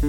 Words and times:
네, 0.00 0.04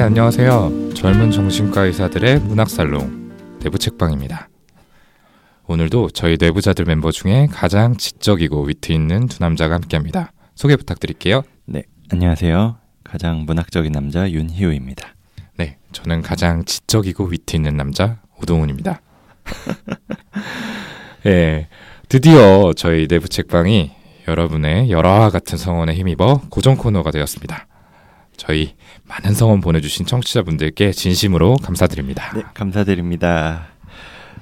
안녕하세요. 0.00 0.94
젊은 0.94 1.30
정신과 1.30 1.82
의사들의 1.82 2.40
문학살롱 2.40 3.58
내부 3.60 3.78
책방입니다. 3.78 4.48
오늘도 5.68 6.10
저희 6.10 6.36
내부자들 6.40 6.84
멤버 6.84 7.12
중에 7.12 7.46
가장 7.52 7.96
지적이고 7.96 8.64
위트 8.64 8.90
있는 8.90 9.28
두 9.28 9.36
남자가 9.40 9.76
함께합니다. 9.76 10.32
소개 10.56 10.74
부탁드릴게요. 10.74 11.42
네, 11.66 11.84
안녕하세요. 12.10 12.79
가장 13.10 13.44
문학적인 13.44 13.90
남자 13.90 14.30
윤희우입니다. 14.30 15.16
네, 15.56 15.78
저는 15.90 16.22
가장 16.22 16.64
지적이고 16.64 17.24
위트 17.24 17.56
있는 17.56 17.76
남자 17.76 18.20
오동훈입니다. 18.40 19.02
네, 21.24 21.66
드디어 22.08 22.72
저희 22.76 23.08
내부 23.08 23.28
책방이 23.28 23.90
여러분의 24.28 24.90
열화와 24.92 25.30
같은 25.30 25.58
성원에 25.58 25.94
힘입어 25.94 26.42
고정 26.50 26.76
코너가 26.76 27.10
되었습니다. 27.10 27.66
저희 28.36 28.76
많은 29.02 29.34
성원 29.34 29.60
보내주신 29.60 30.06
청취자분들께 30.06 30.92
진심으로 30.92 31.56
감사드립니다. 31.56 32.32
네, 32.36 32.42
감사드립니다. 32.54 33.66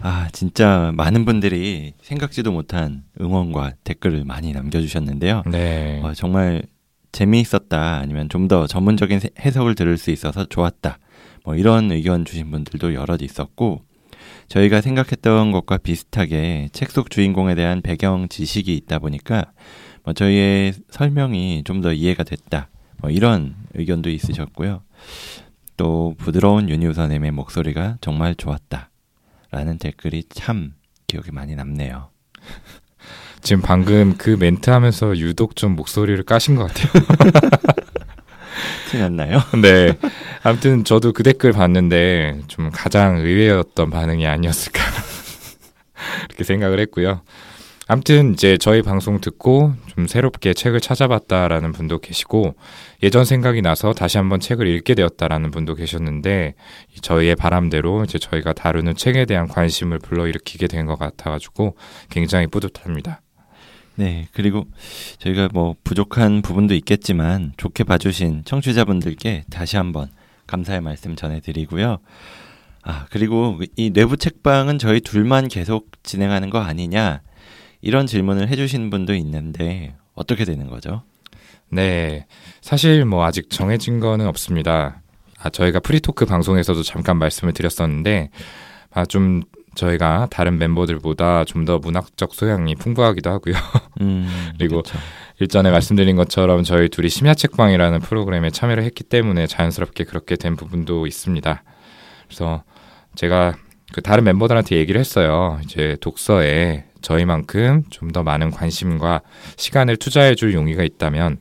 아, 0.03 0.29
진짜 0.33 0.93
많은 0.95 1.25
분들이 1.25 1.95
생각지도 2.03 2.53
못한 2.53 3.05
응원과 3.19 3.73
댓글을 3.85 4.25
많이 4.25 4.53
남겨주셨는데요. 4.53 5.45
네. 5.47 6.03
어, 6.05 6.13
정말 6.13 6.65
재미있었다, 7.13 7.99
아니면 7.99 8.29
좀 8.29 8.49
더 8.49 8.67
전문적인 8.67 9.21
해석을 9.41 9.75
들을 9.75 9.97
수 9.99 10.11
있어서 10.11 10.45
좋았다. 10.45 10.99
뭐 11.45 11.55
이런 11.55 11.91
의견 11.93 12.25
주신 12.25 12.51
분들도 12.51 12.95
여럿 12.95 13.23
있었고, 13.23 13.83
저희가 14.49 14.81
생각했던 14.81 15.53
것과 15.53 15.79
비슷하게 15.79 16.69
책 16.73 16.91
속 16.91 17.11
주인공에 17.11 17.55
대한 17.55 17.83
배경 17.83 18.29
지식이 18.29 18.75
있다 18.77 18.99
보니까, 18.99 19.53
뭐 20.05 20.15
저희의 20.15 20.73
설명이 20.91 21.65
좀 21.65 21.83
더 21.83 21.93
이해가 21.93 22.25
됐다. 22.25 22.69
뭐 23.01 23.11
이런 23.11 23.55
의견도 23.75 24.11
있으셨고요. 24.11 24.83
또 25.77 26.15
부드러운 26.19 26.69
윤희우 26.69 26.93
선생님의 26.95 27.31
목소리가 27.33 27.99
정말 28.01 28.35
좋았다. 28.35 28.91
라는 29.51 29.79
댓글이 29.79 30.25
참 30.31 30.75
기억에 31.07 31.31
많이 31.31 31.55
남네요. 31.55 32.11
지금 33.43 33.63
방금 33.63 34.17
그 34.19 34.37
멘트 34.39 34.71
하면서 34.71 35.17
유독 35.17 35.57
좀 35.57 35.77
목소리를 35.77 36.23
까신 36.25 36.57
것 36.57 36.67
같아요. 36.73 37.05
티 38.91 38.99
났나요? 38.99 39.41
네. 39.63 39.97
아무튼 40.43 40.85
저도 40.85 41.13
그 41.13 41.23
댓글 41.23 41.53
봤는데 41.53 42.41
좀 42.49 42.71
가장 42.73 43.19
의외였던 43.19 43.91
반응이 43.91 44.27
아니었을까. 44.27 44.83
이렇게 46.29 46.45
생각을 46.45 46.81
했고요. 46.81 47.23
아무튼 47.91 48.35
이제 48.35 48.59
저희 48.59 48.83
방송 48.83 49.19
듣고 49.19 49.73
좀 49.87 50.07
새롭게 50.07 50.53
책을 50.53 50.79
찾아봤다라는 50.81 51.73
분도 51.73 51.99
계시고 52.01 52.55
예전 53.03 53.25
생각이 53.25 53.63
나서 53.63 53.95
다시 53.95 54.19
한번 54.19 54.41
책을 54.41 54.67
읽게 54.67 54.95
되었다라는 54.95 55.51
분도 55.51 55.75
계셨는데 55.75 56.55
저희의 57.01 57.35
바람대로 57.37 58.05
이제 58.05 58.19
저희가 58.19 58.53
다루는 58.53 58.95
책에 58.95 59.25
대한 59.25 59.49
관심을 59.49 60.01
불러일으키게 60.01 60.67
된 60.67 60.85
것 60.87 60.99
같아가지고 60.99 61.77
굉장히 62.11 62.47
뿌듯합니다. 62.47 63.21
네, 63.99 64.29
그리고 64.31 64.65
저희가 65.19 65.49
뭐 65.53 65.75
부족한 65.83 66.41
부분도 66.41 66.73
있겠지만 66.77 67.53
좋게 67.57 67.83
봐주신 67.83 68.45
청취자분들께 68.45 69.43
다시 69.51 69.77
한번 69.77 70.09
감사의 70.47 70.83
말씀 70.83 71.17
전해드리고요. 71.17 71.99
아, 72.85 73.07
그리고 73.11 73.59
이 73.75 73.91
내부 73.91 74.17
책방은 74.17 74.79
저희 74.79 75.01
둘만 75.01 75.49
계속 75.49 75.91
진행하는 76.05 76.49
거 76.49 76.61
아니냐 76.61 77.23
이런 77.81 78.07
질문을 78.07 78.47
해주신 78.47 78.89
분도 78.91 79.17
있는데 79.17 79.97
어떻게 80.15 80.45
되는 80.45 80.69
거죠? 80.69 81.03
네, 81.69 82.27
사실 82.61 83.05
뭐 83.05 83.25
아직 83.25 83.51
정해진 83.51 83.99
거는 83.99 84.29
없습니다. 84.29 85.03
아, 85.41 85.51
저희가 85.51 85.81
free 85.81 86.03
talk 86.03 86.25
방송에서도 86.25 86.85
잠깐 86.85 87.17
말씀을 87.17 87.53
드렸었는데 87.53 88.31
아, 88.93 89.05
좀 89.07 89.43
저희가 89.75 90.29
다른 90.31 90.59
멤버들보다 90.59 91.45
좀 91.45 91.65
더 91.65 91.79
문학적 91.79 92.35
소양이 92.35 92.75
풍부하기도 92.75 93.29
하고요. 93.31 93.55
음, 94.01 94.27
그리고 94.59 94.83
그렇죠. 94.83 94.99
일전에 95.41 95.71
말씀드린 95.71 96.17
것처럼 96.17 96.63
저희 96.65 96.89
둘이 96.89 97.09
심야책방이라는 97.09 98.01
프로그램에 98.01 98.51
참여를 98.51 98.83
했기 98.85 99.05
때문에 99.05 99.47
자연스럽게 99.47 100.05
그렇게 100.05 100.37
된 100.37 100.57
부분도 100.57 101.07
있습니다. 101.07 101.63
그래서 102.27 102.63
제가 103.17 103.55
그 103.93 104.03
다른 104.03 104.25
멤버들한테 104.25 104.77
얘기를 104.77 104.99
했어요. 105.01 105.59
이제 105.65 105.97
독서에 106.01 106.85
저희만큼 107.03 107.85
좀 107.91 108.13
더 108.13 108.23
많은 108.23 108.51
관심과 108.51 109.21
시간을 109.57 109.97
투자해 109.99 110.35
줄 110.35 110.55
용의가 110.55 110.83
있다면 110.83 111.39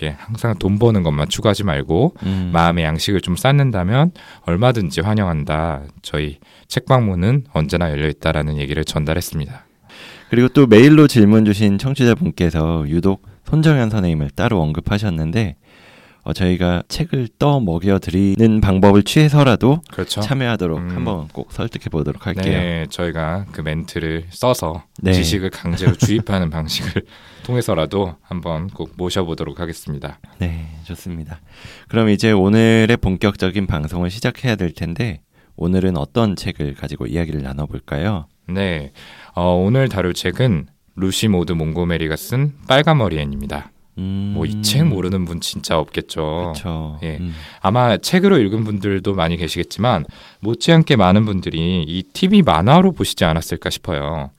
이게 0.00 0.16
항상 0.18 0.58
돈 0.58 0.78
버는 0.78 1.02
것만 1.02 1.28
추구하지 1.28 1.64
말고 1.64 2.14
음, 2.22 2.50
마음의 2.54 2.84
양식을 2.84 3.20
좀 3.20 3.36
쌓는다면 3.36 4.12
얼마든지 4.46 5.02
환영한다. 5.02 5.82
저희 6.00 6.38
책방문은 6.68 7.44
언제나 7.52 7.90
열려 7.90 8.08
있다라는 8.08 8.56
얘기를 8.56 8.82
전달했습니다. 8.82 9.66
그리고 10.30 10.48
또 10.48 10.66
메일로 10.66 11.06
질문 11.06 11.44
주신 11.44 11.76
청취자분께서 11.76 12.88
유독 12.88 13.26
손정현 13.44 13.90
선생님을 13.90 14.30
따로 14.30 14.60
언급하셨는데 14.62 15.56
어, 16.22 16.32
저희가 16.32 16.82
책을 16.88 17.28
떠 17.38 17.60
먹여 17.60 17.98
드리는 17.98 18.60
방법을 18.60 19.02
취해서라도 19.02 19.80
그렇죠. 19.90 20.20
참여하도록 20.20 20.78
음. 20.78 20.90
한번 20.90 21.28
꼭 21.28 21.52
설득해 21.52 21.86
보도록 21.90 22.26
할게요. 22.26 22.58
네, 22.58 22.86
저희가 22.90 23.46
그 23.52 23.62
멘트를 23.62 24.26
써서 24.30 24.84
네. 25.00 25.12
지식을 25.12 25.50
강제로 25.50 25.92
주입하는 25.96 26.50
방식을 26.50 27.02
통해서라도 27.44 28.16
한번 28.22 28.68
꼭 28.68 28.92
모셔보도록 28.96 29.60
하겠습니다. 29.60 30.20
네, 30.38 30.66
좋습니다. 30.84 31.40
그럼 31.88 32.10
이제 32.10 32.32
오늘의 32.32 32.96
본격적인 32.98 33.66
방송을 33.66 34.10
시작해야 34.10 34.56
될 34.56 34.72
텐데 34.72 35.22
오늘은 35.56 35.96
어떤 35.96 36.36
책을 36.36 36.74
가지고 36.74 37.06
이야기를 37.06 37.42
나눠볼까요? 37.42 38.26
네, 38.48 38.92
어, 39.34 39.54
오늘 39.54 39.88
다룰 39.88 40.14
책은 40.14 40.66
루시 40.96 41.28
모드 41.28 41.52
몽고메리가 41.52 42.16
쓴 42.16 42.52
빨간 42.68 42.98
머리 42.98 43.18
앤입니다. 43.18 43.70
음, 44.00 44.32
뭐이 44.34 44.62
책 44.62 44.86
모르는 44.86 45.26
분 45.26 45.40
진짜 45.40 45.78
없겠죠. 45.78 46.52
그렇죠. 46.54 46.98
예. 47.02 47.18
음, 47.20 47.34
아마 47.60 47.98
책으로 47.98 48.38
읽은 48.38 48.64
분들도 48.64 49.14
많이 49.14 49.36
계시겠지만 49.36 50.06
못지않게 50.40 50.96
많은 50.96 51.26
분들이 51.26 51.84
이 51.86 52.02
TV 52.14 52.42
만화로 52.42 52.92
보시지 52.92 53.24
않았을까 53.24 53.68
싶어요. 53.68 54.30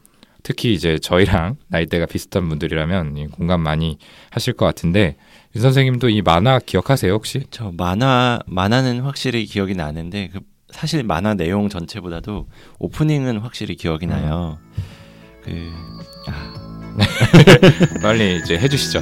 특히 0.44 0.74
이제 0.74 0.98
저희랑 0.98 1.58
나이대가 1.70 2.08
비슷한 2.08 2.50
분들이라면 2.50 3.18
이 3.18 3.28
공감 3.28 3.62
많이 3.62 3.98
하실 4.32 4.54
것 4.54 4.66
같은데 4.66 5.16
윤 5.56 5.62
선생님도 5.62 6.10
이 6.10 6.22
만화 6.24 6.58
기억하세요 6.60 7.14
혹시? 7.14 7.44
저 7.52 7.72
만화 7.78 8.40
만화는 8.48 9.02
확실히 9.02 9.46
기억이 9.46 9.76
나는데 9.76 10.30
그 10.34 10.40
사실 10.72 11.04
만화 11.04 11.36
내용 11.36 11.70
전체보다도 11.70 12.48
오프닝은 12.80 13.40
확실히 13.40 13.76
기억이 13.76 14.08
나요. 14.08 14.58
그 15.44 15.70
아, 16.28 16.54
빨리 18.02 18.38
이제 18.38 18.58
해주시죠. 18.58 19.02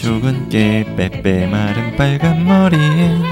죽은 0.00 0.48
게 0.48 0.82
빼빼 0.96 1.46
마른 1.48 1.94
빨간 1.94 2.42
머리엔 2.46 3.22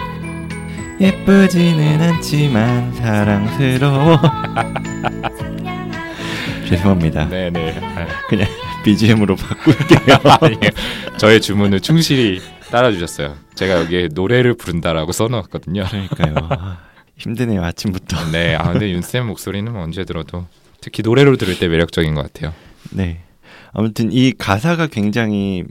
예쁘지는 1.01 1.99
않지만 2.03 2.93
사랑스러워. 2.93 4.19
죄송합니다. 6.69 7.27
네네. 7.31 7.79
아, 7.81 8.07
그냥 8.29 8.47
BGM으로 8.85 9.37
바꿀게요. 9.37 10.19
저의 11.17 11.41
주문을 11.41 11.81
충실히 11.81 12.43
따라주셨어요. 12.71 13.37
제가 13.55 13.81
여기에 13.81 14.09
노래를 14.13 14.53
부른다라고 14.53 15.13
써놓았거든요. 15.13 15.85
그러니까요. 15.85 16.35
아, 16.51 16.81
힘드네요 17.17 17.65
아침부터. 17.65 18.31
네, 18.31 18.55
아 18.55 18.73
근데 18.73 18.91
윤쌤 18.91 19.27
목소리는 19.27 19.73
뭐 19.73 19.83
언제 19.83 20.05
들어도 20.05 20.47
특히 20.83 21.03
노래로 21.03 21.39
들을 21.39 21.59
때 21.59 21.67
매력적인 21.67 22.15
것 22.15 22.31
같아요. 22.31 22.53
네. 22.91 23.23
아무튼 23.73 24.13
이 24.13 24.33
가사가 24.37 24.89
굉장히 24.89 25.65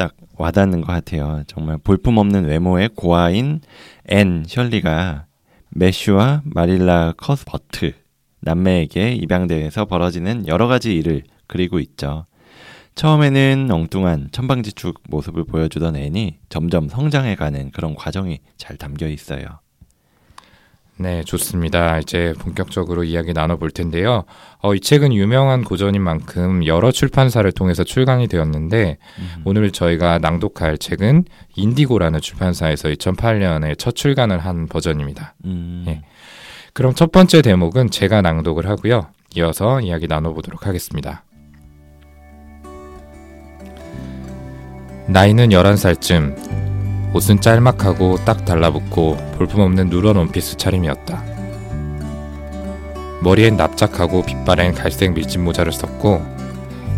딱 0.00 0.14
와닿는 0.38 0.80
것 0.80 0.86
같아요. 0.86 1.42
정말 1.46 1.76
볼품없는 1.76 2.46
외모의 2.46 2.88
고아인 2.94 3.60
앤 4.08 4.44
셜리가 4.48 5.26
매슈와 5.68 6.40
마릴라 6.46 7.12
커스버트 7.18 7.92
남매에게 8.40 9.12
입양돼서 9.12 9.84
벌어지는 9.84 10.48
여러 10.48 10.68
가지 10.68 10.96
일을 10.96 11.24
그리고 11.46 11.80
있죠. 11.80 12.24
처음에는 12.94 13.68
엉뚱한 13.70 14.28
천방지축 14.32 15.02
모습을 15.10 15.44
보여주던 15.44 15.96
앤이 15.96 16.38
점점 16.48 16.88
성장해가는 16.88 17.70
그런 17.72 17.94
과정이 17.94 18.38
잘 18.56 18.78
담겨 18.78 19.06
있어요. 19.06 19.44
네, 21.00 21.22
좋습니다. 21.24 21.98
이제 21.98 22.34
본격적으로 22.38 23.04
이야기 23.04 23.32
나눠볼 23.32 23.70
텐데요. 23.70 24.24
어, 24.58 24.74
이 24.74 24.80
책은 24.80 25.14
유명한 25.14 25.64
고전인 25.64 26.02
만큼 26.02 26.66
여러 26.66 26.92
출판사를 26.92 27.50
통해서 27.52 27.84
출간이 27.84 28.28
되었는데, 28.28 28.98
음. 29.18 29.42
오늘 29.46 29.70
저희가 29.70 30.18
낭독할 30.18 30.76
책은 30.76 31.24
인디고라는 31.56 32.20
출판사에서 32.20 32.90
2008년에 32.90 33.78
첫 33.78 33.96
출간을 33.96 34.40
한 34.40 34.66
버전입니다. 34.66 35.36
음. 35.46 35.84
예. 35.88 36.02
그럼 36.74 36.94
첫 36.94 37.12
번째 37.12 37.40
대목은 37.40 37.90
제가 37.90 38.20
낭독을 38.20 38.68
하고요. 38.68 39.06
이어서 39.36 39.80
이야기 39.80 40.06
나눠보도록 40.06 40.66
하겠습니다. 40.66 41.24
나이는 45.06 45.48
11살쯤 45.48 46.49
옷은 47.12 47.40
짤막하고 47.40 48.16
딱 48.24 48.44
달라붙고 48.44 49.16
볼품없는 49.36 49.88
누런 49.88 50.16
원피스 50.16 50.56
차림이었다. 50.56 51.22
머리엔 53.22 53.56
납작하고 53.56 54.22
빛바랜 54.22 54.74
갈색 54.74 55.12
밀짚 55.12 55.40
모자를 55.40 55.72
썼고 55.72 56.22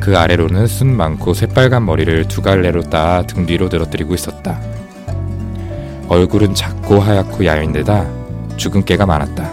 그 0.00 0.18
아래로는 0.18 0.66
숱 0.66 0.94
많고 0.96 1.32
새빨간 1.34 1.84
머리를 1.86 2.28
두 2.28 2.42
갈래로 2.42 2.82
땋아 2.84 3.22
등 3.22 3.46
뒤로 3.46 3.68
늘어뜨리고 3.68 4.14
있었다. 4.14 4.60
얼굴은 6.08 6.54
작고 6.54 7.00
하얗고 7.00 7.44
야윈데다 7.46 8.56
주근깨가 8.56 9.06
많았다. 9.06 9.50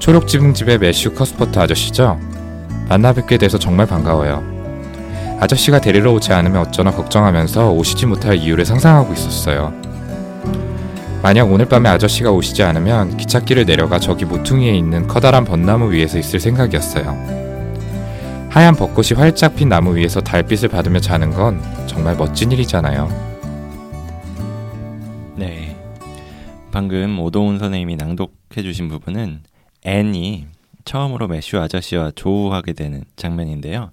초록지붕집의 0.00 0.78
매슈 0.78 1.14
커스버트 1.14 1.58
아저씨죠? 1.58 2.18
만나 2.88 3.12
뵙게 3.12 3.38
돼서 3.38 3.58
정말 3.58 3.86
반가워요. 3.86 4.55
아저씨가 5.38 5.80
데리러 5.80 6.12
오지 6.12 6.32
않으면 6.32 6.66
어쩌나 6.66 6.90
걱정하면서 6.90 7.72
오시지 7.72 8.06
못할 8.06 8.36
이유를 8.36 8.64
상상하고 8.64 9.12
있었어요. 9.12 9.72
만약 11.22 11.50
오늘 11.50 11.66
밤에 11.66 11.88
아저씨가 11.88 12.30
오시지 12.30 12.62
않으면 12.62 13.16
기찻길을 13.16 13.66
내려가 13.66 13.98
저기 13.98 14.24
모퉁이에 14.24 14.74
있는 14.74 15.06
커다란 15.06 15.44
벚나무 15.44 15.92
위에서 15.92 16.18
있을 16.18 16.40
생각이었어요. 16.40 17.46
하얀 18.48 18.74
벚꽃이 18.74 19.10
활짝 19.16 19.54
핀 19.56 19.68
나무 19.68 19.96
위에서 19.96 20.20
달빛을 20.20 20.70
받으며 20.70 21.00
자는 21.00 21.30
건 21.30 21.60
정말 21.86 22.16
멋진 22.16 22.52
일이잖아요. 22.52 23.26
네. 25.36 25.76
방금 26.70 27.18
오도훈 27.20 27.58
선생님이 27.58 27.96
낭독해 27.96 28.62
주신 28.62 28.88
부분은 28.88 29.40
앤이 29.84 30.46
처음으로 30.86 31.28
매슈 31.28 31.58
아저씨와 31.58 32.12
조우하게 32.14 32.72
되는 32.72 33.04
장면인데요. 33.16 33.90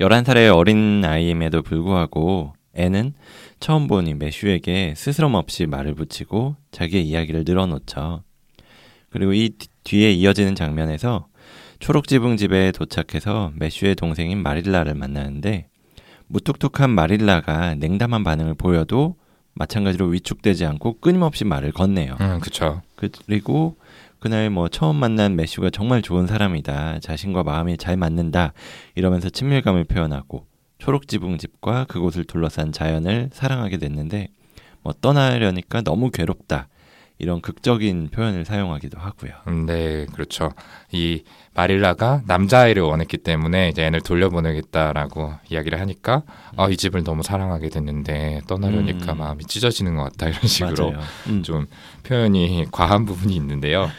11살의 0.00 0.54
어린 0.54 1.04
아이임에도 1.04 1.62
불구하고 1.62 2.54
애는 2.74 3.14
처음 3.60 3.86
보니 3.86 4.14
매슈에게 4.14 4.94
스스럼 4.96 5.34
없이 5.34 5.66
말을 5.66 5.94
붙이고 5.94 6.56
자기의 6.70 7.06
이야기를 7.08 7.44
늘어놓죠. 7.46 8.22
그리고 9.10 9.32
이 9.32 9.50
뒤에 9.84 10.12
이어지는 10.12 10.54
장면에서 10.54 11.26
초록지붕 11.80 12.36
집에 12.36 12.72
도착해서 12.72 13.52
매슈의 13.56 13.94
동생인 13.94 14.42
마릴라를 14.42 14.94
만나는데 14.94 15.68
무뚝뚝한 16.26 16.90
마릴라가 16.90 17.74
냉담한 17.76 18.22
반응을 18.22 18.54
보여도 18.54 19.16
마찬가지로 19.54 20.06
위축되지 20.06 20.66
않고 20.66 21.00
끊임없이 21.00 21.44
말을 21.44 21.72
건네요. 21.72 22.16
음, 22.20 22.38
그렇죠. 22.40 22.82
그리고 22.94 23.76
그날 24.20 24.50
뭐 24.50 24.68
처음 24.68 24.96
만난 24.96 25.36
매슈가 25.36 25.70
정말 25.70 26.02
좋은 26.02 26.26
사람이다. 26.26 27.00
자신과 27.00 27.44
마음이 27.44 27.76
잘 27.76 27.96
맞는다. 27.96 28.52
이러면서 28.94 29.30
친밀감을 29.30 29.84
표현하고 29.84 30.46
초록지붕 30.78 31.38
집과 31.38 31.84
그곳을 31.84 32.24
둘러싼 32.24 32.72
자연을 32.72 33.30
사랑하게 33.32 33.78
됐는데 33.78 34.28
뭐 34.82 34.92
떠나려니까 35.00 35.82
너무 35.82 36.10
괴롭다. 36.10 36.68
이런 37.18 37.40
극적인 37.40 38.10
표현을 38.12 38.44
사용하기도 38.44 38.98
하고요. 38.98 39.32
음, 39.48 39.66
네, 39.66 40.06
그렇죠. 40.12 40.52
이 40.92 41.24
마릴라가 41.54 42.22
남자아이를 42.26 42.82
원했기 42.82 43.18
때문에 43.18 43.70
이제 43.70 43.84
애를 43.84 44.00
돌려보내겠다라고 44.00 45.34
이야기를 45.50 45.80
하니까 45.80 46.22
어, 46.56 46.68
이 46.70 46.76
집을 46.76 47.02
너무 47.02 47.24
사랑하게 47.24 47.70
됐는데 47.70 48.42
떠나려니까 48.46 49.12
음. 49.12 49.18
마음이 49.18 49.44
찢어지는 49.44 49.96
것 49.96 50.04
같다 50.04 50.28
이런 50.28 50.42
식으로 50.42 50.94
음. 51.28 51.42
좀 51.42 51.66
표현이 52.04 52.66
과한 52.70 53.04
부분이 53.04 53.34
있는데요. 53.34 53.90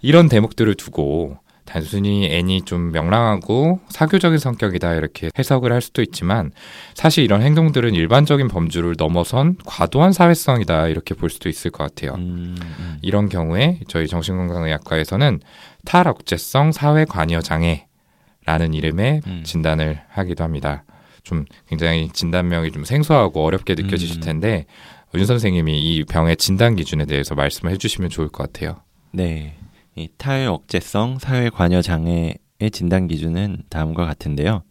이런 0.00 0.28
대목들을 0.28 0.74
두고 0.74 1.38
단순히 1.64 2.26
애니 2.26 2.62
좀 2.62 2.92
명랑하고 2.92 3.80
사교적인 3.88 4.38
성격이다 4.38 4.94
이렇게 4.94 5.30
해석을 5.38 5.72
할 5.72 5.80
수도 5.80 6.02
있지만 6.02 6.52
사실 6.94 7.24
이런 7.24 7.42
행동들은 7.42 7.94
일반적인 7.94 8.48
범주를 8.48 8.94
넘어선 8.98 9.56
과도한 9.64 10.12
사회성이다 10.12 10.88
이렇게 10.88 11.14
볼 11.14 11.30
수도 11.30 11.48
있을 11.48 11.70
것 11.70 11.84
같아요. 11.84 12.14
음, 12.16 12.56
음. 12.60 12.98
이런 13.02 13.28
경우에 13.28 13.80
저희 13.88 14.06
정신건강의학과에서는 14.06 15.40
탈억제성 15.84 16.72
사회관여 16.72 17.40
장애라는 17.40 18.74
이름의 18.74 19.22
음. 19.26 19.42
진단을 19.44 20.00
하기도 20.08 20.44
합니다. 20.44 20.84
좀 21.22 21.46
굉장히 21.66 22.10
진단명이 22.12 22.70
좀 22.72 22.84
생소하고 22.84 23.44
어렵게 23.44 23.74
느껴지실 23.74 24.18
음. 24.18 24.20
텐데 24.20 24.66
윤 25.14 25.24
선생님이 25.24 25.78
이 25.78 26.04
병의 26.04 26.36
진단 26.36 26.76
기준에 26.76 27.06
대해서 27.06 27.34
말씀을 27.34 27.72
해주시면 27.72 28.10
좋을 28.10 28.28
것 28.28 28.52
같아요. 28.52 28.76
네. 29.12 29.56
이 29.96 30.08
탈억제성 30.18 31.18
사회 31.20 31.50
관여 31.50 31.80
장애의 31.80 32.38
진단 32.72 33.06
기준은 33.06 33.62
다음과 33.68 34.04
같은데요. 34.06 34.62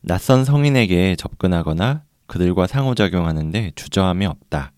낯선 0.00 0.44
성인에게 0.44 1.16
접근하거나 1.16 2.04
그들과 2.26 2.66
상호작용하는데 2.66 3.72
주저함이 3.74 4.26
없다. 4.26 4.72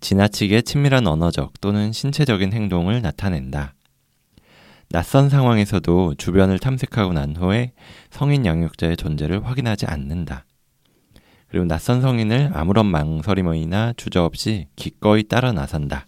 지나치게 0.00 0.62
친밀한 0.62 1.06
언어적 1.06 1.60
또는 1.60 1.92
신체적인 1.92 2.52
행동을 2.52 3.02
나타낸다. 3.02 3.74
낯선 4.88 5.28
상황에서도 5.28 6.14
주변을 6.16 6.58
탐색하고 6.58 7.12
난 7.12 7.34
후에 7.36 7.72
성인 8.10 8.46
양육자의 8.46 8.96
존재를 8.96 9.44
확인하지 9.44 9.86
않는다. 9.86 10.44
그리고 11.48 11.64
낯선 11.64 12.00
성인을 12.00 12.50
아무런 12.52 12.86
망설임이나 12.86 13.94
주저 13.96 14.24
없이 14.24 14.66
기꺼이 14.76 15.24
따라 15.24 15.52
나선다. 15.52 16.06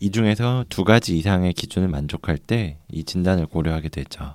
이 0.00 0.10
중에서 0.10 0.64
두 0.68 0.84
가지 0.84 1.16
이상의 1.16 1.52
기준을 1.52 1.88
만족할 1.88 2.38
때 2.38 2.78
이 2.96 3.04
진단을 3.04 3.46
고려하게 3.46 3.88
되죠. 3.90 4.34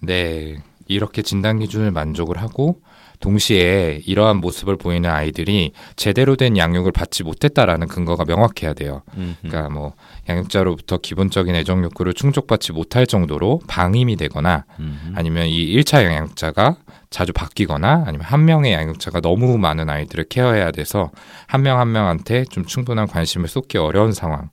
네. 0.00 0.58
이렇게 0.88 1.22
진단 1.22 1.60
기준을 1.60 1.92
만족을 1.92 2.38
하고 2.38 2.80
동시에 3.20 4.00
이러한 4.06 4.38
모습을 4.38 4.76
보이는 4.76 5.08
아이들이 5.08 5.72
제대로 5.94 6.34
된 6.34 6.56
양육을 6.56 6.90
받지 6.90 7.22
못했다라는 7.22 7.86
근거가 7.86 8.24
명확해야 8.24 8.72
돼요. 8.72 9.02
음흠. 9.16 9.34
그러니까 9.42 9.68
뭐 9.68 9.92
양육자로부터 10.28 10.98
기본적인 10.98 11.54
애정 11.54 11.84
욕구를 11.84 12.14
충족받지 12.14 12.72
못할 12.72 13.06
정도로 13.06 13.60
방임이 13.68 14.16
되거나 14.16 14.64
음흠. 14.80 15.12
아니면 15.14 15.46
이 15.46 15.76
1차 15.76 16.02
양육자가 16.02 16.78
자주 17.10 17.32
바뀌거나 17.32 18.04
아니면 18.06 18.24
한 18.26 18.44
명의 18.46 18.72
양육자가 18.72 19.20
너무 19.20 19.58
많은 19.58 19.88
아이들을 19.90 20.24
케어해야 20.24 20.72
돼서 20.72 21.10
한 21.46 21.62
명한 21.62 21.80
한 21.80 21.92
명한테 21.92 22.44
좀 22.46 22.64
충분한 22.64 23.06
관심을 23.06 23.48
쏟기 23.48 23.78
어려운 23.78 24.12
상황. 24.12 24.48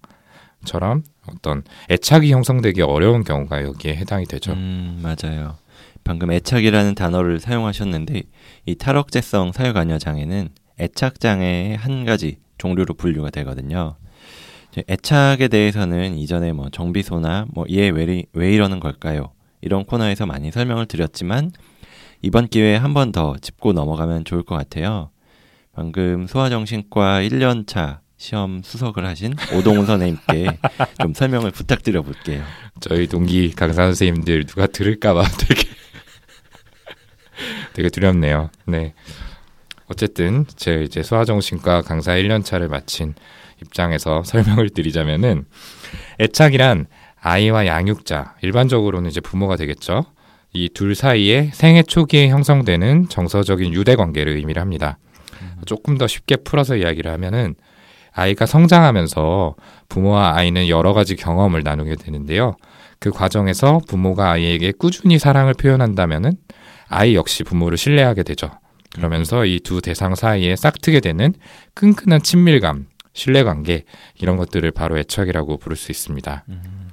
처럼 0.66 1.04
어떤 1.28 1.64
애착이 1.90 2.32
형성되기 2.32 2.82
어려운 2.82 3.24
경우가 3.24 3.64
여기에 3.64 3.96
해당이 3.96 4.26
되죠. 4.26 4.54
음, 4.54 5.00
맞아요. 5.02 5.56
방금 6.04 6.32
애착이라는 6.32 6.96
단어를 6.96 7.40
사용하셨는데 7.40 8.24
이 8.66 8.76
탈억제성 8.76 9.52
사회관여 9.52 9.98
장애는 9.98 10.50
애착 10.80 11.20
장애의 11.20 11.76
한 11.78 12.06
가지 12.06 12.38
종류로 12.58 12.94
분류가 12.96 13.30
되거든요. 13.32 13.96
애착에 14.90 15.48
대해서는 15.48 16.18
이전에 16.18 16.54
뭐 16.54 16.70
정비소나 16.70 17.48
뭐 17.54 17.66
얘 17.70 17.90
왜 17.90 18.26
왜 18.34 18.54
이러는 18.54 18.80
걸까요? 18.80 19.32
이런 19.62 19.86
코너에서 19.86 20.26
많이 20.28 20.52
설명을 20.52 20.86
드렸지만 20.86 21.52
이번 22.22 22.48
기회에 22.48 22.76
한 22.76 22.94
번 22.94 23.12
더 23.12 23.36
짚고 23.42 23.74
넘어가면 23.74 24.24
좋을 24.26 24.44
것 24.44 24.56
같아요. 24.56 25.10
방금 25.74 26.28
소아정신과 26.28 27.22
1년 27.22 27.66
차 27.68 28.02
시험 28.18 28.62
수석을 28.64 29.06
하신 29.06 29.36
오동훈 29.54 29.86
선생님께 29.86 30.58
좀 31.02 31.14
설명을 31.14 31.52
부탁드려 31.52 32.02
볼게요. 32.02 32.44
저희 32.80 33.08
동기 33.08 33.54
강사 33.54 33.84
선생님들 33.84 34.46
누가 34.46 34.66
들을까봐 34.68 35.24
되게 35.48 35.64
되게 37.74 37.90
두렵네요. 37.90 38.50
네. 38.66 38.94
어쨌든 39.88 40.46
제 40.56 40.84
이제 40.84 41.04
소아정신과 41.04 41.84
강사 41.84 42.14
1년 42.14 42.44
차를 42.44 42.68
마친 42.68 43.14
입장에서 43.62 44.24
설명을 44.26 44.72
드리자면은 44.72 45.46
애착이란 46.20 46.88
아이와 47.20 47.66
양육자, 47.68 48.36
일반적으로는 48.42 49.10
이제 49.10 49.22
부모가 49.22 49.56
되겠죠. 49.56 50.06
이 50.54 50.70
둘 50.74 50.96
사이에 50.96 51.52
생애 51.54 51.84
초기에 51.84 52.30
형성되는 52.30 53.10
정서적인 53.10 53.74
유대 53.74 53.96
관계를 53.96 54.36
의미를 54.38 54.62
합니다. 54.62 54.98
음. 55.42 55.62
조금 55.66 55.98
더 55.98 56.08
쉽게 56.08 56.38
풀어서 56.38 56.76
이야기를 56.78 57.12
하면은 57.12 57.56
아이가 58.18 58.48
성장하면서 58.48 59.56
부모와 59.90 60.36
아이는 60.36 60.68
여러 60.70 60.94
가지 60.94 61.16
경험을 61.16 61.62
나누게 61.64 61.96
되는데요. 61.98 62.56
그 63.00 63.12
과정에서 63.12 63.80
부모가 63.88 64.32
아이에게 64.32 64.72
꾸준히 64.72 65.20
사랑을 65.20 65.54
표현한다면은 65.54 66.34
아이 66.90 67.14
역시 67.14 67.44
부모를 67.44 67.78
신뢰하게 67.78 68.24
되죠. 68.24 68.50
그러면서 68.96 69.46
이 69.46 69.60
두 69.60 69.82
대상 69.82 70.16
사이에 70.16 70.56
싹트게 70.56 71.00
되는 71.02 71.34
끈끈한 71.76 72.24
친밀감, 72.24 72.88
신뢰관계 73.14 73.84
이런 74.20 74.38
것들을 74.38 74.72
바로 74.72 74.98
애착이라고 74.98 75.58
부를 75.58 75.78
수 75.78 75.92
있습니다. 75.92 76.46
음. 76.50 76.87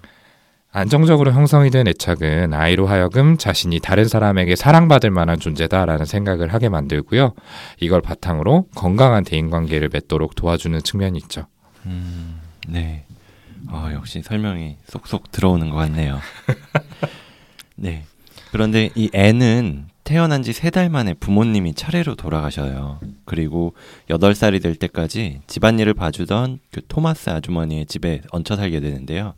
안정적으로 0.76 1.32
형성이 1.32 1.70
된 1.70 1.86
애착은 1.86 2.52
아이로 2.52 2.88
하여금 2.88 3.38
자신이 3.38 3.78
다른 3.78 4.08
사람에게 4.08 4.56
사랑받을 4.56 5.08
만한 5.12 5.38
존재다라는 5.38 6.04
생각을 6.04 6.52
하게 6.52 6.68
만들고요. 6.68 7.32
이걸 7.78 8.00
바탕으로 8.02 8.66
건강한 8.74 9.22
대인관계를 9.22 9.88
맺도록 9.92 10.34
도와주는 10.34 10.82
측면이 10.82 11.16
있죠. 11.18 11.46
음, 11.86 12.40
네. 12.66 13.04
어, 13.70 13.88
역시 13.92 14.20
설명이 14.22 14.78
쏙쏙 14.88 15.30
들어오는 15.30 15.70
것 15.70 15.76
같네요. 15.76 16.18
네. 17.76 18.02
그런데 18.50 18.90
이 18.96 19.08
애는 19.14 19.86
태어난 20.02 20.42
지 20.42 20.50
세 20.52 20.70
달 20.70 20.90
만에 20.90 21.14
부모님이 21.14 21.74
차례로 21.74 22.16
돌아가셔요. 22.16 22.98
그리고 23.24 23.74
여덟 24.10 24.34
살이 24.34 24.58
될 24.58 24.74
때까지 24.74 25.40
집안일을 25.46 25.94
봐주던 25.94 26.58
그 26.72 26.80
토마스 26.88 27.30
아주머니의 27.30 27.86
집에 27.86 28.22
얹혀 28.32 28.56
살게 28.56 28.80
되는데요. 28.80 29.34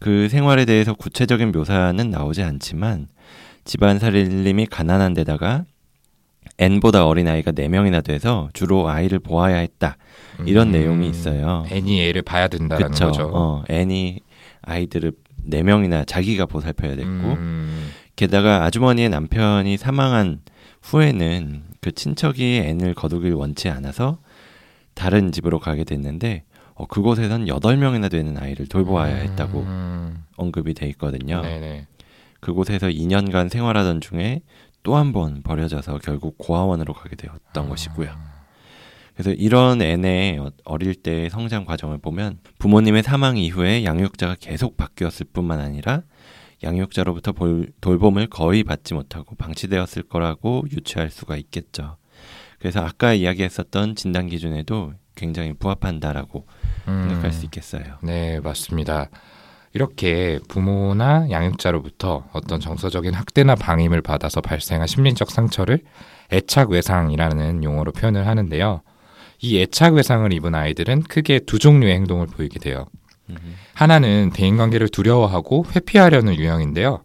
그 0.00 0.28
생활에 0.28 0.64
대해서 0.64 0.94
구체적인 0.94 1.52
묘사는 1.52 2.10
나오지 2.10 2.42
않지만 2.42 3.08
집안 3.64 3.98
살림이 3.98 4.66
가난한 4.66 5.14
데다가 5.14 5.64
N보다 6.58 7.06
어린 7.06 7.28
아이가 7.28 7.52
4명이나 7.52 8.02
돼서 8.02 8.48
주로 8.52 8.88
아이를 8.88 9.18
보아야 9.18 9.56
했다. 9.56 9.96
이런 10.46 10.68
음, 10.68 10.72
내용이 10.72 11.08
있어요. 11.08 11.64
애니 11.70 12.02
애를 12.02 12.22
봐야 12.22 12.48
된다는. 12.48 12.90
거죠. 12.90 13.30
어, 13.32 13.64
N이 13.68 14.20
아이들을 14.62 15.12
4명이나 15.50 16.06
자기가 16.06 16.46
보살펴야 16.46 16.96
됐고 16.96 17.10
음, 17.10 17.90
게다가 18.16 18.64
아주머니의 18.64 19.08
남편이 19.08 19.76
사망한 19.76 20.40
후에는 20.82 21.62
그 21.80 21.92
친척이 21.92 22.56
N을 22.56 22.94
거두길 22.94 23.32
원치 23.34 23.68
않아서 23.68 24.18
다른 24.94 25.32
집으로 25.32 25.60
가게 25.60 25.84
됐는데 25.84 26.44
어, 26.80 26.86
그곳에선 26.86 27.44
8명이나 27.44 28.10
되는 28.10 28.38
아이를 28.38 28.66
돌보아야 28.66 29.14
했다고 29.16 29.60
음, 29.60 30.24
언급이 30.36 30.72
돼 30.72 30.86
있거든요. 30.90 31.42
네네. 31.42 31.86
그곳에서 32.40 32.88
2년간 32.88 33.50
생활하던 33.50 34.00
중에 34.00 34.40
또 34.82 34.94
한 34.96 35.12
번 35.12 35.42
버려져서 35.42 35.98
결국 35.98 36.38
고아원으로 36.38 36.94
가게 36.94 37.14
되었던 37.16 37.66
아. 37.66 37.68
것이고요. 37.68 38.10
그래서 39.14 39.32
이런 39.32 39.82
애의 39.82 40.38
어- 40.38 40.50
어릴 40.64 40.94
때의 40.94 41.28
성장 41.28 41.66
과정을 41.66 41.98
보면 41.98 42.38
부모님의 42.58 43.02
사망 43.02 43.36
이후에 43.36 43.84
양육자가 43.84 44.36
계속 44.40 44.78
바뀌었을 44.78 45.26
뿐만 45.34 45.60
아니라 45.60 46.00
양육자로부터 46.62 47.32
볼- 47.32 47.72
돌봄을 47.82 48.28
거의 48.28 48.64
받지 48.64 48.94
못하고 48.94 49.34
방치되었을 49.36 50.04
거라고 50.04 50.64
유추할 50.72 51.10
수가 51.10 51.36
있겠죠. 51.36 51.98
그래서 52.58 52.80
아까 52.80 53.12
이야기했었던 53.12 53.96
진단 53.96 54.28
기준에도 54.28 54.94
굉장히 55.14 55.52
부합한다라고 55.52 56.46
생각할 57.08 57.24
음, 57.26 57.32
수 57.32 57.44
있겠어요. 57.46 57.82
네, 58.02 58.40
맞습니다. 58.40 59.08
이렇게 59.72 60.40
부모나 60.48 61.30
양육자로부터 61.30 62.24
어떤 62.32 62.60
정서적인 62.60 63.14
학대나 63.14 63.54
방임을 63.54 64.02
받아서 64.02 64.40
발생한 64.40 64.86
심리적 64.86 65.30
상처를 65.30 65.80
애착 66.32 66.70
외상이라는 66.70 67.62
용어로 67.62 67.92
표현을 67.92 68.26
하는데요. 68.26 68.82
이 69.42 69.60
애착 69.60 69.94
외상을 69.94 70.30
입은 70.32 70.54
아이들은 70.54 71.02
크게 71.04 71.40
두 71.40 71.58
종류의 71.58 71.94
행동을 71.94 72.26
보이게 72.26 72.58
돼요. 72.58 72.86
음, 73.30 73.36
하나는 73.74 74.30
대인관계를 74.34 74.88
두려워하고 74.88 75.66
회피하려는 75.74 76.34
유형인데요. 76.34 77.02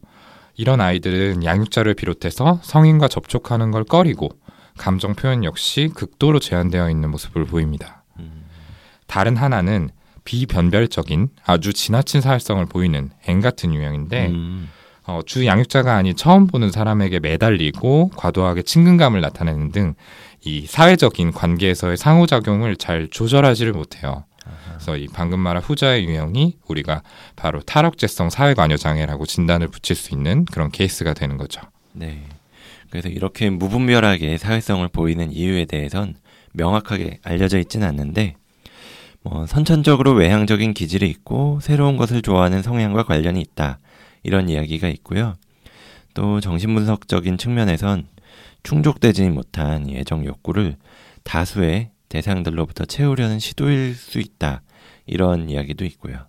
이런 0.58 0.82
아이들은 0.82 1.44
양육자를 1.44 1.94
비롯해서 1.94 2.60
성인과 2.64 3.08
접촉하는 3.10 3.72
걸 3.72 3.84
꺼리고 3.84 4.30
감정 4.78 5.14
표현 5.14 5.44
역시 5.44 5.92
극도로 5.94 6.40
제한되어 6.40 6.90
있는 6.90 7.10
모습을 7.12 7.46
보입니다. 7.46 7.95
음, 9.06 9.08
다른 9.08 9.36
하나는 9.38 9.90
비변별적인 10.24 11.30
아주 11.46 11.74
지나친 11.74 12.22
사회성을 12.22 12.66
보이는 12.66 13.12
앵 13.28 13.42
같은 13.42 13.74
유형인데 13.74 14.28
음, 14.28 14.70
어, 15.06 15.22
주 15.26 15.46
양육자가 15.46 15.96
아닌 15.96 16.16
처음 16.16 16.48
보는 16.48 16.72
사람에게 16.72 17.20
매달리고 17.20 18.12
과도하게 18.16 18.64
친근감을 18.64 19.22
나타내는 19.22 19.72
등 19.72 19.96
이 20.46 20.68
사회적인 20.68 21.32
관계에서의 21.32 21.98
상호작용을 21.98 22.78
잘 22.78 23.08
조절하지를 23.10 23.74
못해요. 23.74 24.26
그래서 24.68 24.96
이 24.96 25.08
방금 25.12 25.40
말한 25.40 25.64
후자의 25.64 26.06
유형이 26.06 26.58
우리가 26.68 27.02
바로 27.36 27.62
탈억제성 27.62 28.30
사회관여 28.30 28.78
장애라고 28.78 29.26
진단을 29.26 29.68
붙일 29.70 29.96
수 29.96 30.14
있는 30.14 30.46
그런 30.46 30.70
케이스가 30.70 31.16
되는 31.16 31.38
거죠. 31.38 31.62
네. 31.94 32.28
그래서 32.92 33.10
이렇게 33.10 33.50
무분별하게 33.50 34.38
사회성을 34.38 34.88
보이는 34.90 35.32
이유에 35.32 35.66
대해선 35.66 36.16
명확하게 36.54 37.20
알려져 37.24 37.58
있지는 37.58 37.88
않는데 37.88 38.36
뭐 39.26 39.48
선천적으로 39.48 40.12
외향적인 40.14 40.76
기질이 40.76 41.10
있고 41.10 41.60
새로운 41.60 41.98
것을 41.98 42.22
좋아하는 42.22 42.62
성향과 42.62 43.04
관련이 43.04 43.42
있다. 43.42 43.80
이런 44.22 44.50
이야기가 44.50 44.88
있고요. 44.90 45.34
또 46.14 46.40
정신분석적인 46.40 47.40
측면에선 47.40 48.08
충족되지 48.62 49.28
못한 49.30 49.90
이 49.90 49.98
애정 49.98 50.26
욕구를 50.26 50.76
다수의 51.24 51.90
대상들로부터 52.08 52.86
채우려는 52.86 53.40
시도일 53.40 53.96
수 53.96 54.20
있다. 54.20 54.62
이런 55.08 55.50
이야기도 55.50 55.86
있고요. 55.86 56.28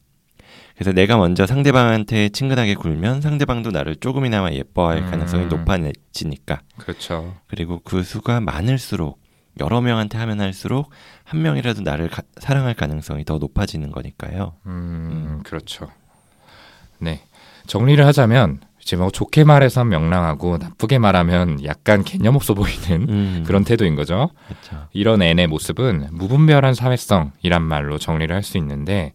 그래서 0.74 0.92
내가 0.92 1.18
먼저 1.18 1.46
상대방한테 1.46 2.30
친근하게 2.30 2.74
굴면 2.74 3.20
상대방도 3.20 3.72
나를 3.72 3.96
조금이나마 3.96 4.52
예뻐할 4.52 4.98
음. 4.98 5.10
가능성이 5.10 5.46
높아지니까. 5.46 6.60
그렇죠. 6.78 7.36
그리고 7.46 7.80
그 7.84 8.02
수가 8.02 8.40
많을수록 8.40 9.18
여러 9.60 9.80
명한테 9.80 10.18
하면 10.18 10.40
할수록 10.40 10.90
한 11.24 11.42
명이라도 11.42 11.82
나를 11.82 12.08
가- 12.08 12.22
사랑할 12.38 12.74
가능성이 12.74 13.24
더 13.24 13.38
높아지는 13.38 13.90
거니까요. 13.90 14.54
음, 14.66 15.40
그렇죠. 15.44 15.88
네. 16.98 17.22
정리를 17.66 18.04
하자면 18.06 18.60
이제 18.80 18.96
뭐 18.96 19.10
좋게 19.10 19.42
말해서 19.44 19.84
명랑하고 19.84 20.58
나쁘게 20.58 20.98
말하면 20.98 21.64
약간 21.64 22.04
개념 22.04 22.36
없어 22.36 22.54
보이는 22.54 23.08
음, 23.08 23.44
그런 23.46 23.64
태도인 23.64 23.96
거죠. 23.96 24.30
그렇죠. 24.46 24.86
이런 24.92 25.20
N의 25.22 25.48
모습은 25.48 26.08
무분별한 26.12 26.74
사회성이란 26.74 27.62
말로 27.62 27.98
정리를 27.98 28.34
할 28.34 28.42
수 28.44 28.58
있는데 28.58 29.12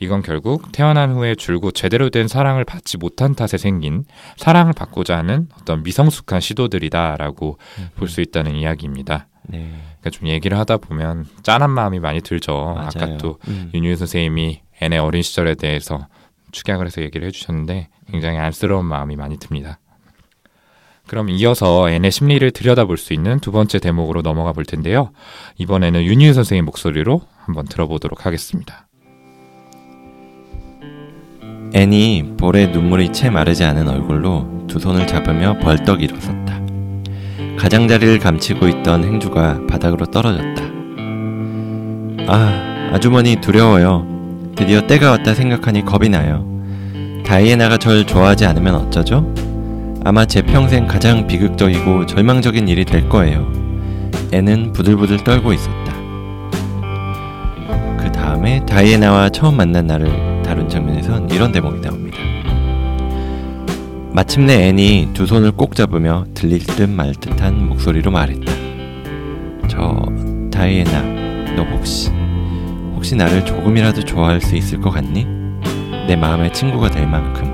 이건 0.00 0.22
결국 0.22 0.72
태어난 0.72 1.12
후에 1.12 1.36
줄곧 1.36 1.72
제대로 1.76 2.10
된 2.10 2.26
사랑을 2.26 2.64
받지 2.64 2.96
못한 2.98 3.36
탓에 3.36 3.56
생긴 3.56 4.04
사랑을 4.36 4.72
받고자 4.72 5.16
하는 5.16 5.48
어떤 5.60 5.84
미성숙한 5.84 6.40
시도들이다라고 6.40 7.58
볼수 7.94 8.20
있다는 8.20 8.56
이야기입니다. 8.56 9.28
네, 9.48 9.70
그러니까 10.00 10.10
좀 10.10 10.28
얘기를 10.28 10.58
하다 10.58 10.78
보면 10.78 11.26
짠한 11.42 11.70
마음이 11.70 12.00
많이 12.00 12.20
들죠. 12.20 12.74
맞아요. 12.74 12.88
아까 12.88 13.16
또 13.18 13.38
음, 13.48 13.70
윤유 13.74 13.96
선생님이 13.96 14.60
N의 14.80 14.98
어린 14.98 15.22
시절에 15.22 15.54
대해서 15.54 16.06
축약을 16.52 16.86
해서 16.86 17.02
얘기를 17.02 17.26
해주셨는데 17.26 17.88
굉장히 18.10 18.38
안쓰러운 18.38 18.84
마음이 18.84 19.16
많이 19.16 19.38
듭니다. 19.38 19.78
그럼 21.06 21.28
이어서 21.30 21.90
N의 21.90 22.10
심리를 22.10 22.48
들여다볼 22.50 22.96
수 22.96 23.12
있는 23.12 23.40
두 23.40 23.52
번째 23.52 23.78
대목으로 23.78 24.22
넘어가 24.22 24.52
볼 24.52 24.64
텐데요. 24.64 25.10
이번에는 25.58 26.02
윤유 26.02 26.32
선생님 26.32 26.64
목소리로 26.66 27.20
한번 27.44 27.66
들어보도록 27.66 28.24
하겠습니다. 28.24 28.86
애니 31.74 32.34
볼에 32.36 32.66
눈물이 32.66 33.12
채 33.12 33.30
마르지 33.30 33.64
않은 33.64 33.88
얼굴로 33.88 34.66
두 34.68 34.78
손을 34.78 35.06
잡으며 35.06 35.58
벌떡 35.58 36.02
일어섰다. 36.02 36.41
가장자리를 37.58 38.18
감추고 38.18 38.68
있던 38.68 39.04
행주가 39.04 39.60
바닥으로 39.68 40.06
떨어졌다. 40.06 40.62
아, 42.28 42.90
아주머니 42.92 43.36
두려워요. 43.36 44.06
드디어 44.56 44.86
때가 44.86 45.10
왔다 45.10 45.34
생각하니 45.34 45.84
겁이 45.84 46.08
나요. 46.08 46.46
다이애나가 47.24 47.78
절 47.78 48.06
좋아하지 48.06 48.44
않으면 48.46 48.74
어쩌죠? 48.74 49.32
아마 50.04 50.24
제 50.26 50.42
평생 50.42 50.86
가장 50.86 51.26
비극적이고 51.26 52.06
절망적인 52.06 52.68
일이 52.68 52.84
될 52.84 53.08
거예요. 53.08 53.50
애는 54.32 54.72
부들부들 54.72 55.18
떨고 55.24 55.52
있었다. 55.52 55.92
그 57.98 58.10
다음에 58.12 58.64
다이애나와 58.66 59.28
처음 59.28 59.56
만난 59.56 59.86
날을 59.86 60.42
다룬 60.42 60.68
장면에선 60.68 61.30
이런 61.30 61.52
대목이 61.52 61.80
나옵니다. 61.80 62.01
마침내 64.14 64.68
앤이 64.68 65.10
두 65.14 65.26
손을 65.26 65.52
꼭 65.52 65.74
잡으며 65.74 66.26
들릴 66.34 66.64
듯 66.66 66.88
말 66.88 67.14
듯한 67.14 67.66
목소리로 67.68 68.10
말했다. 68.10 68.52
저 69.68 70.04
다이애나, 70.52 71.54
너 71.56 71.62
혹시 71.64 72.10
혹시 72.94 73.16
나를 73.16 73.44
조금이라도 73.46 74.04
좋아할 74.04 74.40
수 74.40 74.54
있을 74.54 74.80
것 74.80 74.90
같니? 74.90 75.24
내 76.06 76.14
마음의 76.16 76.52
친구가 76.52 76.90
될 76.90 77.06
만큼. 77.06 77.50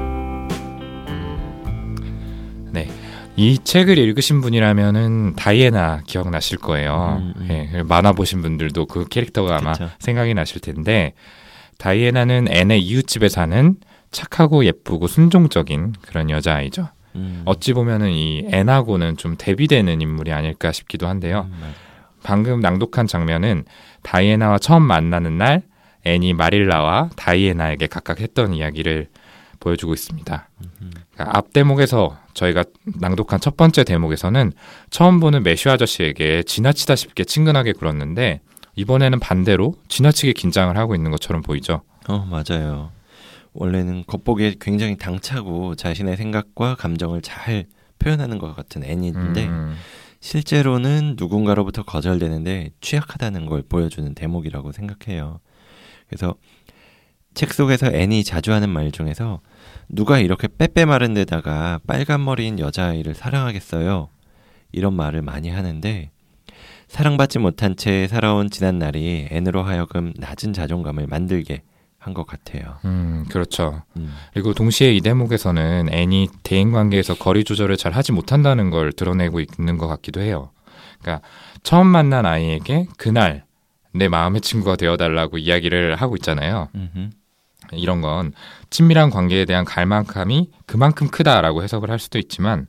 네. 2.72 2.88
이 3.36 3.58
책을 3.62 3.96
읽으신 3.96 4.40
분이라면은 4.40 5.36
다이애나 5.36 6.02
기억나실 6.06 6.58
거예요. 6.58 7.18
음, 7.20 7.34
음. 7.36 7.48
예, 7.50 7.82
만화 7.84 8.12
보신 8.12 8.42
분들도 8.42 8.86
그 8.86 9.06
캐릭터가 9.06 9.58
아마 9.58 9.72
그쵸. 9.74 9.88
생각이 10.00 10.34
나실 10.34 10.60
텐데 10.60 11.12
다이애나는 11.78 12.48
앤의 12.50 12.80
이웃집에 12.82 13.28
사는 13.28 13.76
착하고 14.10 14.64
예쁘고 14.64 15.06
순종적인 15.06 15.94
그런 16.02 16.30
여자아이죠. 16.30 16.88
음, 17.16 17.42
어찌 17.44 17.72
보면은 17.72 18.10
이 18.10 18.46
앤하고는 18.50 19.16
좀 19.16 19.36
대비되는 19.36 20.00
인물이 20.00 20.32
아닐까 20.32 20.72
싶기도 20.72 21.08
한데요. 21.08 21.48
음. 21.50 21.74
방금 22.22 22.60
낭독한 22.60 23.06
장면은 23.06 23.64
다이애나와 24.02 24.58
처음 24.58 24.82
만나는 24.82 25.38
날 25.38 25.62
애니 26.04 26.32
마릴라와 26.34 27.10
다이애나에게 27.16 27.86
각각 27.86 28.20
했던 28.20 28.54
이야기를 28.54 29.08
보여주고 29.60 29.92
있습니다. 29.92 30.48
그러니까 31.12 31.36
앞 31.36 31.52
대목에서 31.52 32.16
저희가 32.34 32.64
낭독한 33.00 33.40
첫 33.40 33.56
번째 33.56 33.84
대목에서는 33.84 34.52
처음 34.90 35.20
보는 35.20 35.42
매슈 35.42 35.70
아저씨에게 35.70 36.44
지나치다 36.44 36.96
싶게 36.96 37.24
친근하게 37.24 37.72
굴었는데 37.72 38.40
이번에는 38.76 39.18
반대로 39.18 39.74
지나치게 39.88 40.34
긴장을 40.34 40.76
하고 40.76 40.94
있는 40.94 41.10
것처럼 41.10 41.42
보이죠. 41.42 41.82
어, 42.08 42.26
맞아요. 42.30 42.90
원래는 43.60 44.04
겉보기에 44.06 44.54
굉장히 44.60 44.96
당차고 44.96 45.74
자신의 45.74 46.16
생각과 46.16 46.76
감정을 46.76 47.22
잘 47.22 47.66
표현하는 47.98 48.38
것 48.38 48.54
같은 48.54 48.84
애니인데 48.84 49.46
음, 49.46 49.74
실제로는 50.20 51.16
누군가로부터 51.18 51.82
거절되는데 51.82 52.70
취약하다는 52.80 53.46
걸 53.46 53.62
보여주는 53.62 54.14
대목이라고 54.14 54.70
생각해요. 54.70 55.40
그래서 56.06 56.36
책 57.34 57.52
속에서 57.52 57.88
애니 57.92 58.22
자주 58.22 58.52
하는 58.52 58.68
말 58.68 58.92
중에서 58.92 59.40
누가 59.88 60.20
이렇게 60.20 60.46
빼빼 60.46 60.84
마른 60.84 61.14
데다가 61.14 61.80
빨간 61.84 62.24
머리인 62.24 62.60
여자아이를 62.60 63.14
사랑하겠어요? 63.14 64.08
이런 64.70 64.94
말을 64.94 65.22
많이 65.22 65.50
하는데 65.50 66.10
사랑받지 66.86 67.40
못한 67.40 67.74
채 67.74 68.06
살아온 68.06 68.50
지난 68.50 68.78
날이 68.78 69.26
N으로 69.32 69.64
하여금 69.64 70.12
낮은 70.16 70.52
자존감을 70.52 71.08
만들게 71.08 71.62
한것 71.98 72.26
같아요. 72.26 72.78
음, 72.84 73.24
그렇죠. 73.28 73.82
음. 73.96 74.14
그리고 74.32 74.54
동시에 74.54 74.92
이 74.92 75.00
대목에서는 75.00 75.88
애니 75.92 76.28
대인 76.42 76.72
관계에서 76.72 77.14
거리 77.14 77.44
조절을 77.44 77.76
잘 77.76 77.92
하지 77.92 78.12
못한다는 78.12 78.70
걸 78.70 78.92
드러내고 78.92 79.40
있는 79.40 79.78
것 79.78 79.88
같기도 79.88 80.20
해요. 80.20 80.50
그러니까 81.00 81.26
처음 81.62 81.86
만난 81.88 82.24
아이에게 82.24 82.86
그날 82.96 83.44
내 83.92 84.08
마음의 84.08 84.40
친구가 84.40 84.76
되어달라고 84.76 85.38
이야기를 85.38 85.96
하고 85.96 86.16
있잖아요. 86.16 86.68
음흠. 86.74 87.10
이런 87.72 88.00
건 88.00 88.32
친밀한 88.70 89.10
관계에 89.10 89.44
대한 89.44 89.64
갈망감이 89.64 90.50
그만큼 90.66 91.08
크다라고 91.08 91.62
해석을 91.62 91.90
할 91.90 91.98
수도 91.98 92.18
있지만 92.18 92.66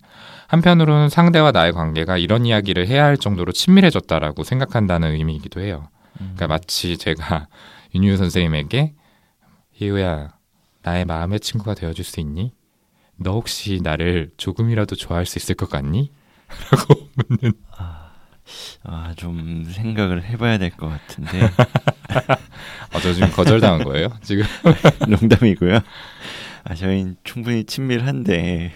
한편으로는 0.47 1.09
상대와 1.09 1.51
나의 1.51 1.71
관계가 1.71 2.17
이런 2.17 2.45
이야기를 2.45 2.87
해야 2.87 3.05
할 3.05 3.15
정도로 3.17 3.51
친밀해졌다라고 3.51 4.43
생각한다는 4.43 5.11
의미이기도 5.11 5.61
해요. 5.61 5.87
그러니까 6.17 6.47
마치 6.47 6.97
제가 6.97 7.47
윤유 7.95 8.17
선생님에게 8.17 8.93
희우야 9.79 10.33
나의 10.81 11.05
마음의 11.05 11.39
친구가 11.39 11.73
되어줄 11.73 12.03
수 12.03 12.19
있니? 12.19 12.51
너 13.15 13.31
혹시 13.31 13.79
나를 13.81 14.31
조금이라도 14.35 14.95
좋아할 14.97 15.25
수 15.25 15.37
있을 15.39 15.55
것 15.55 15.69
같니? 15.69 16.11
라고 16.71 17.07
묻는 17.15 17.53
아, 18.83 19.13
좀 19.15 19.63
생각을 19.69 20.23
해봐야 20.25 20.57
될 20.57 20.71
것 20.71 20.89
같은데 20.89 21.39
아, 22.91 22.99
저 23.01 23.13
지금 23.13 23.31
거절당한 23.31 23.85
거예요? 23.85 24.09
지금 24.21 24.43
농담이고요. 25.07 25.79
아, 26.65 26.75
저희는 26.75 27.15
충분히 27.23 27.63
친밀한데 27.63 28.73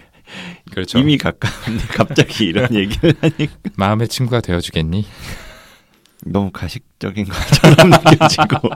그렇죠. 0.70 0.98
이미 0.98 1.18
가까운데 1.18 1.84
갑자기 1.88 2.46
이런 2.46 2.72
얘기를 2.74 3.12
하니까 3.20 3.52
마음의 3.76 4.08
친구가 4.08 4.40
되어주겠니? 4.40 5.04
너무 6.26 6.50
가식적인 6.50 7.26
것처럼 7.26 7.90
느껴지고 7.90 8.70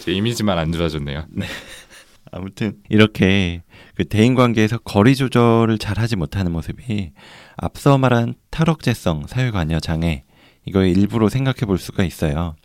제 0.00 0.12
이미지만 0.12 0.58
안 0.58 0.72
좋아졌네요. 0.72 1.26
아무튼 2.32 2.78
이렇게 2.88 3.62
그 3.94 4.04
대인 4.04 4.34
관계에서 4.34 4.78
거리 4.78 5.14
조절을 5.14 5.78
잘 5.78 5.98
하지 5.98 6.16
못하는 6.16 6.52
모습이 6.52 7.12
앞서 7.56 7.98
말한 7.98 8.34
탈억제성 8.50 9.26
사회관여 9.26 9.80
장애 9.80 10.24
이거의 10.64 10.92
일부로 10.92 11.28
생각해 11.28 11.66
볼 11.66 11.78
수가 11.78 12.04
있어요. 12.04 12.56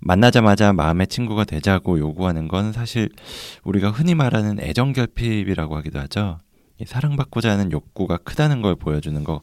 만나자마자 0.00 0.72
마음의 0.72 1.06
친구가 1.08 1.44
되자고 1.44 1.98
요구하는 1.98 2.48
건 2.48 2.72
사실 2.72 3.10
우리가 3.64 3.90
흔히 3.90 4.14
말하는 4.14 4.60
애정 4.60 4.92
결핍이라고 4.92 5.76
하기도 5.76 5.98
하죠. 6.00 6.38
이 6.80 6.84
사랑받고자 6.84 7.50
하는 7.50 7.72
욕구가 7.72 8.18
크다는 8.18 8.62
걸 8.62 8.74
보여주는 8.74 9.22
거 9.22 9.42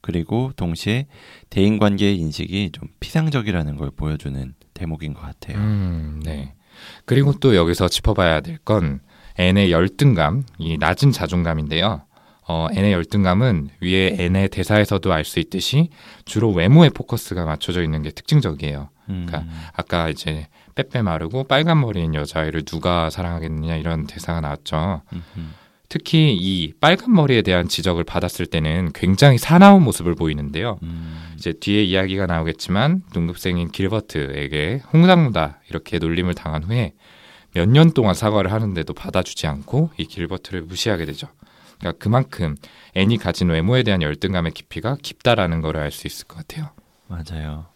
그리고 0.00 0.52
동시에 0.56 1.06
대인관계의 1.50 2.16
인식이 2.18 2.70
좀 2.72 2.88
피상적이라는 3.00 3.76
걸 3.76 3.90
보여주는 3.90 4.54
대목인 4.74 5.14
것 5.14 5.20
같아요. 5.20 5.58
음, 5.58 6.20
네. 6.24 6.54
그리고 7.04 7.32
또 7.34 7.54
여기서 7.56 7.88
짚어봐야 7.88 8.40
될 8.40 8.58
건 8.64 9.00
N의 9.38 9.70
열등감, 9.72 10.42
이 10.58 10.76
낮은 10.78 11.12
자존감인데요. 11.12 12.02
어, 12.48 12.66
N의 12.72 12.92
열등감은 12.92 13.70
위에 13.80 14.16
N의 14.18 14.48
대사에서도 14.48 15.12
알 15.12 15.24
수 15.24 15.38
있듯이 15.38 15.88
주로 16.24 16.50
외모에 16.52 16.88
포커스가 16.90 17.44
맞춰져 17.44 17.82
있는 17.82 18.02
게 18.02 18.10
특징적이에요. 18.10 18.88
음, 19.08 19.26
그러니까 19.28 19.52
아까 19.72 20.08
이제 20.08 20.48
빼빼 20.74 21.02
마르고 21.02 21.44
빨간 21.44 21.80
머리인 21.80 22.14
여자아이를 22.14 22.64
누가 22.64 23.08
사랑하겠느냐 23.10 23.76
이런 23.76 24.06
대사가 24.06 24.40
나왔죠. 24.40 25.02
음, 25.12 25.22
음. 25.36 25.54
특히 25.90 26.34
이 26.34 26.72
빨간 26.80 27.12
머리에 27.12 27.42
대한 27.42 27.68
지적을 27.68 28.04
받았을 28.04 28.46
때는 28.46 28.92
굉장히 28.94 29.36
사나운 29.38 29.82
모습을 29.82 30.14
보이는데요. 30.14 30.78
음, 30.84 31.34
이제 31.36 31.52
뒤에 31.52 31.82
이야기가 31.82 32.26
나오겠지만 32.26 33.02
농급생인 33.12 33.70
길버트에게 33.72 34.82
홍당무다 34.92 35.58
이렇게 35.68 35.98
놀림을 35.98 36.34
당한 36.34 36.62
후에 36.62 36.92
몇 37.54 37.66
년 37.68 37.90
동안 37.92 38.14
사과를 38.14 38.52
하는데도 38.52 38.94
받아주지 38.94 39.48
않고 39.48 39.90
이 39.98 40.04
길버트를 40.06 40.62
무시하게 40.62 41.06
되죠. 41.06 41.26
그러니까 41.80 41.98
그만큼 42.02 42.54
애니 42.94 43.18
가진 43.18 43.48
외모에 43.48 43.82
대한 43.82 44.00
열등감의 44.00 44.52
깊이가 44.52 44.96
깊다라는 45.02 45.60
걸 45.60 45.76
알 45.76 45.90
수 45.90 46.06
있을 46.06 46.28
것 46.28 46.36
같아요. 46.36 46.70
맞아요. 47.08 47.66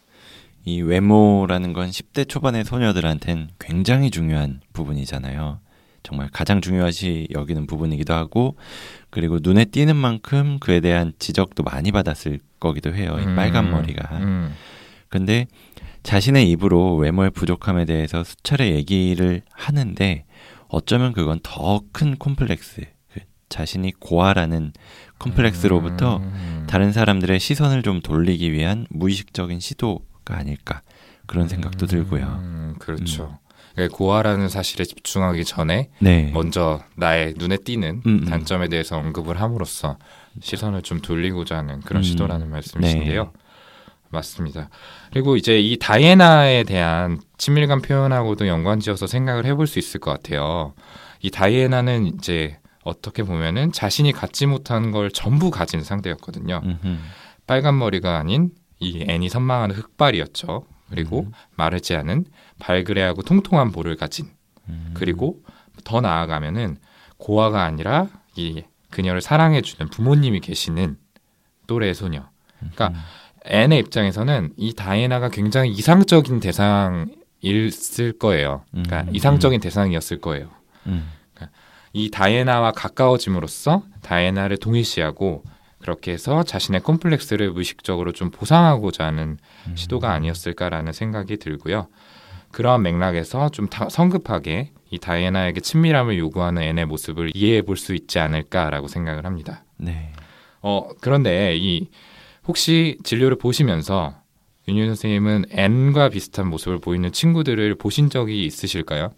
이 0.65 0.81
외모라는 0.83 1.73
건 1.73 1.91
10대 1.91 2.29
초반의 2.29 2.65
소녀들한텐 2.65 3.51
굉장히 3.59 4.11
중요한 4.13 4.61
부분이잖아요. 4.73 5.59
정말 6.05 6.29
가장 6.33 6.61
중요하시 6.61 7.29
여기는 7.33 7.67
부분이기도 7.67 8.15
하고 8.15 8.57
그리고 9.11 9.39
눈에 9.43 9.65
띄는 9.65 9.97
만큼 9.97 10.59
그에 10.61 10.81
대한 10.81 11.15
지적도 11.19 11.65
많이 11.65 11.91
받았을 11.91 12.39
거기도 12.61 12.95
해요. 12.95 13.17
이 13.21 13.25
빨간 13.35 13.67
음, 13.67 13.71
머리가. 13.73 14.19
음, 14.19 14.55
근데 15.09 15.47
자신의 16.03 16.49
입으로 16.51 16.97
외모의 16.97 17.31
부족함에 17.31 17.87
대해서 17.87 18.23
수차례 18.23 18.75
얘기를 18.75 19.41
하는데 19.51 20.25
어쩌면 20.69 21.13
그건 21.15 21.41
더 21.43 21.81
큰 21.93 22.17
콤플렉스, 22.17 22.83
그 23.13 23.21
자신이 23.49 23.93
고아라는 23.99 24.73
콤플렉스로부터 25.19 26.19
음, 26.19 26.67
다른 26.69 26.93
사람들의 26.93 27.41
시선을 27.41 27.83
좀 27.83 28.01
돌리기 28.03 28.53
위한 28.53 28.87
무의식적인 28.91 29.61
시도가 29.61 30.37
아닐까 30.37 30.83
그런 31.27 31.49
생각도 31.49 31.87
들고요. 31.87 32.25
음, 32.43 32.75
그렇죠. 32.79 33.17
그러니까 33.17 33.44
고아라는 33.91 34.49
사실에 34.49 34.85
집중하기 34.85 35.45
전에 35.45 35.91
네. 35.99 36.31
먼저 36.33 36.81
나의 36.97 37.35
눈에 37.37 37.57
띄는 37.57 38.03
음, 38.07 38.21
음. 38.23 38.25
단점에 38.25 38.69
대해서 38.69 38.97
언급을 38.99 39.41
함으로써 39.41 39.99
시선을 40.41 40.83
좀 40.83 41.01
돌리고자 41.01 41.59
하는 41.59 41.81
그런 41.81 42.01
음. 42.01 42.05
시도라는 42.05 42.51
말씀이신데요. 42.51 43.25
네. 43.25 43.31
맞습니다. 44.11 44.71
그리고 45.13 45.37
이제 45.37 45.59
이 45.59 45.77
다이애나에 45.77 46.63
대한 46.63 47.21
친밀감 47.37 47.83
표현하고도 47.83 48.47
연관지어서 48.47 49.09
생각을 49.09 49.45
해볼 49.45 49.67
수 49.67 49.79
있을 49.81 49.99
것 49.99 50.13
같아요. 50.13 50.75
이 51.21 51.31
다이애나는 51.31 52.07
이제 52.07 52.59
어떻게 52.85 53.23
보면은 53.23 53.73
자신이 53.73 54.13
갖지 54.13 54.47
못한 54.47 54.93
걸 54.93 55.11
전부 55.11 55.51
가진 55.51 55.83
상대였거든요. 55.83 56.61
음흠. 56.65 56.99
빨간 57.47 57.79
머리가 57.79 58.19
아닌 58.19 58.51
이 58.79 59.05
애니 59.09 59.29
선망하는 59.29 59.75
흑발이었죠. 59.75 60.65
그리고 60.91 61.21
음. 61.21 61.33
마르지 61.57 61.95
않은 61.95 62.27
발그레하고 62.59 63.23
통통한 63.23 63.73
볼을 63.73 63.97
가진 63.97 64.29
음. 64.69 64.93
그리고 64.95 65.43
더 65.85 66.01
나아가면은 66.01 66.77
고아가 67.17 67.65
아니라 67.65 68.09
이 68.37 68.63
그녀를 68.91 69.21
사랑해주는 69.21 69.91
부모님이 69.91 70.41
계시는 70.41 70.97
또래의 71.67 71.95
소녀. 71.95 72.29
그러니까 72.59 72.89
음. 72.89 72.95
앤의 73.47 73.79
입장에서는 73.81 74.53
이 74.57 74.75
다이애나가 74.75 75.29
굉장히 75.29 75.71
이상적인 75.71 76.41
대상일을 76.41 77.71
거예요. 78.19 78.65
그러니까 78.71 79.03
음, 79.03 79.15
이상적인 79.15 79.61
대상이었을 79.61 80.21
거예요. 80.21 80.49
음. 80.87 81.11
이 81.93 82.11
다이애나와 82.11 82.73
가까워짐으로써 82.73 83.85
다이애나를 84.03 84.57
동일시하고 84.57 85.45
그렇게 85.85 86.13
해서 86.13 86.43
자신의 86.43 86.81
콤플렉스를 86.81 87.51
무의식적으로 87.53 88.13
좀 88.13 88.31
보상하고자 88.31 89.05
하는 89.05 89.37
음. 89.69 89.77
시도가 89.77 90.13
아니었을까라는 90.15 90.95
생각이 90.95 91.37
들고요. 91.37 91.89
그러한 92.53 92.81
맥락에서 92.83 93.51
좀 93.51 93.69
다- 93.69 93.91
성급하게 93.91 94.71
이 94.91 94.99
다이애나에게 94.99 95.61
친밀함을 95.61 96.17
요구하는 96.19 96.63
앤의 96.63 96.87
모습을 96.87 97.33
이해해 97.35 97.61
볼 97.61 97.77
수 97.77 97.95
있지 97.95 98.19
않을까라고 98.19 98.89
생각을 98.89 99.27
합니다. 99.27 99.65
네. 99.77 100.11
어, 100.63 100.89
그런데 101.03 101.55
이 101.55 101.91
혹시 102.47 102.97
진료를 103.05 103.37
보시면서 103.37 104.15
윤유 104.67 104.87
선생님은 104.87 105.47
앤과 105.51 106.09
비슷한 106.09 106.49
모습을 106.49 106.79
보이는 106.79 107.13
친구들을 107.13 107.75
보신 107.75 108.09
적이 108.09 108.47
있으실까요? 108.47 109.13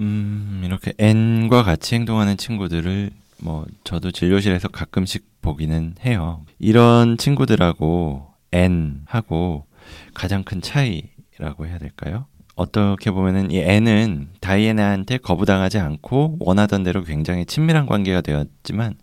음, 0.00 0.62
이렇게 0.64 0.92
N과 0.98 1.62
같이 1.62 1.94
행동하는 1.94 2.36
친구들을 2.36 3.10
뭐 3.40 3.66
저도 3.84 4.10
진료실에서 4.10 4.68
가끔씩 4.68 5.24
보기는 5.42 5.94
해요. 6.04 6.44
이런 6.58 7.16
친구들하고 7.18 8.26
N하고 8.52 9.66
가장 10.14 10.42
큰 10.42 10.60
차이라고 10.60 11.66
해야 11.66 11.78
될까요? 11.78 12.26
어떻게 12.54 13.10
보면은 13.10 13.50
이 13.50 13.58
N은 13.58 14.30
다이애나한테 14.40 15.18
거부당하지 15.18 15.78
않고 15.78 16.38
원하던 16.40 16.82
대로 16.82 17.04
굉장히 17.04 17.44
친밀한 17.44 17.86
관계가 17.86 18.22
되었지만 18.22 18.94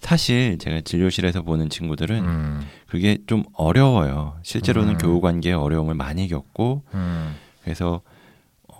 사실 0.00 0.56
제가 0.58 0.80
진료실에서 0.80 1.42
보는 1.42 1.68
친구들은 1.68 2.24
음, 2.24 2.60
그게 2.86 3.18
좀 3.26 3.44
어려워요. 3.52 4.38
실제로는 4.42 4.94
음. 4.94 4.98
교우 4.98 5.20
관계에 5.20 5.52
어려움을 5.52 5.94
많이 5.94 6.26
겪고 6.28 6.84
음, 6.94 7.34
그래서 7.62 8.00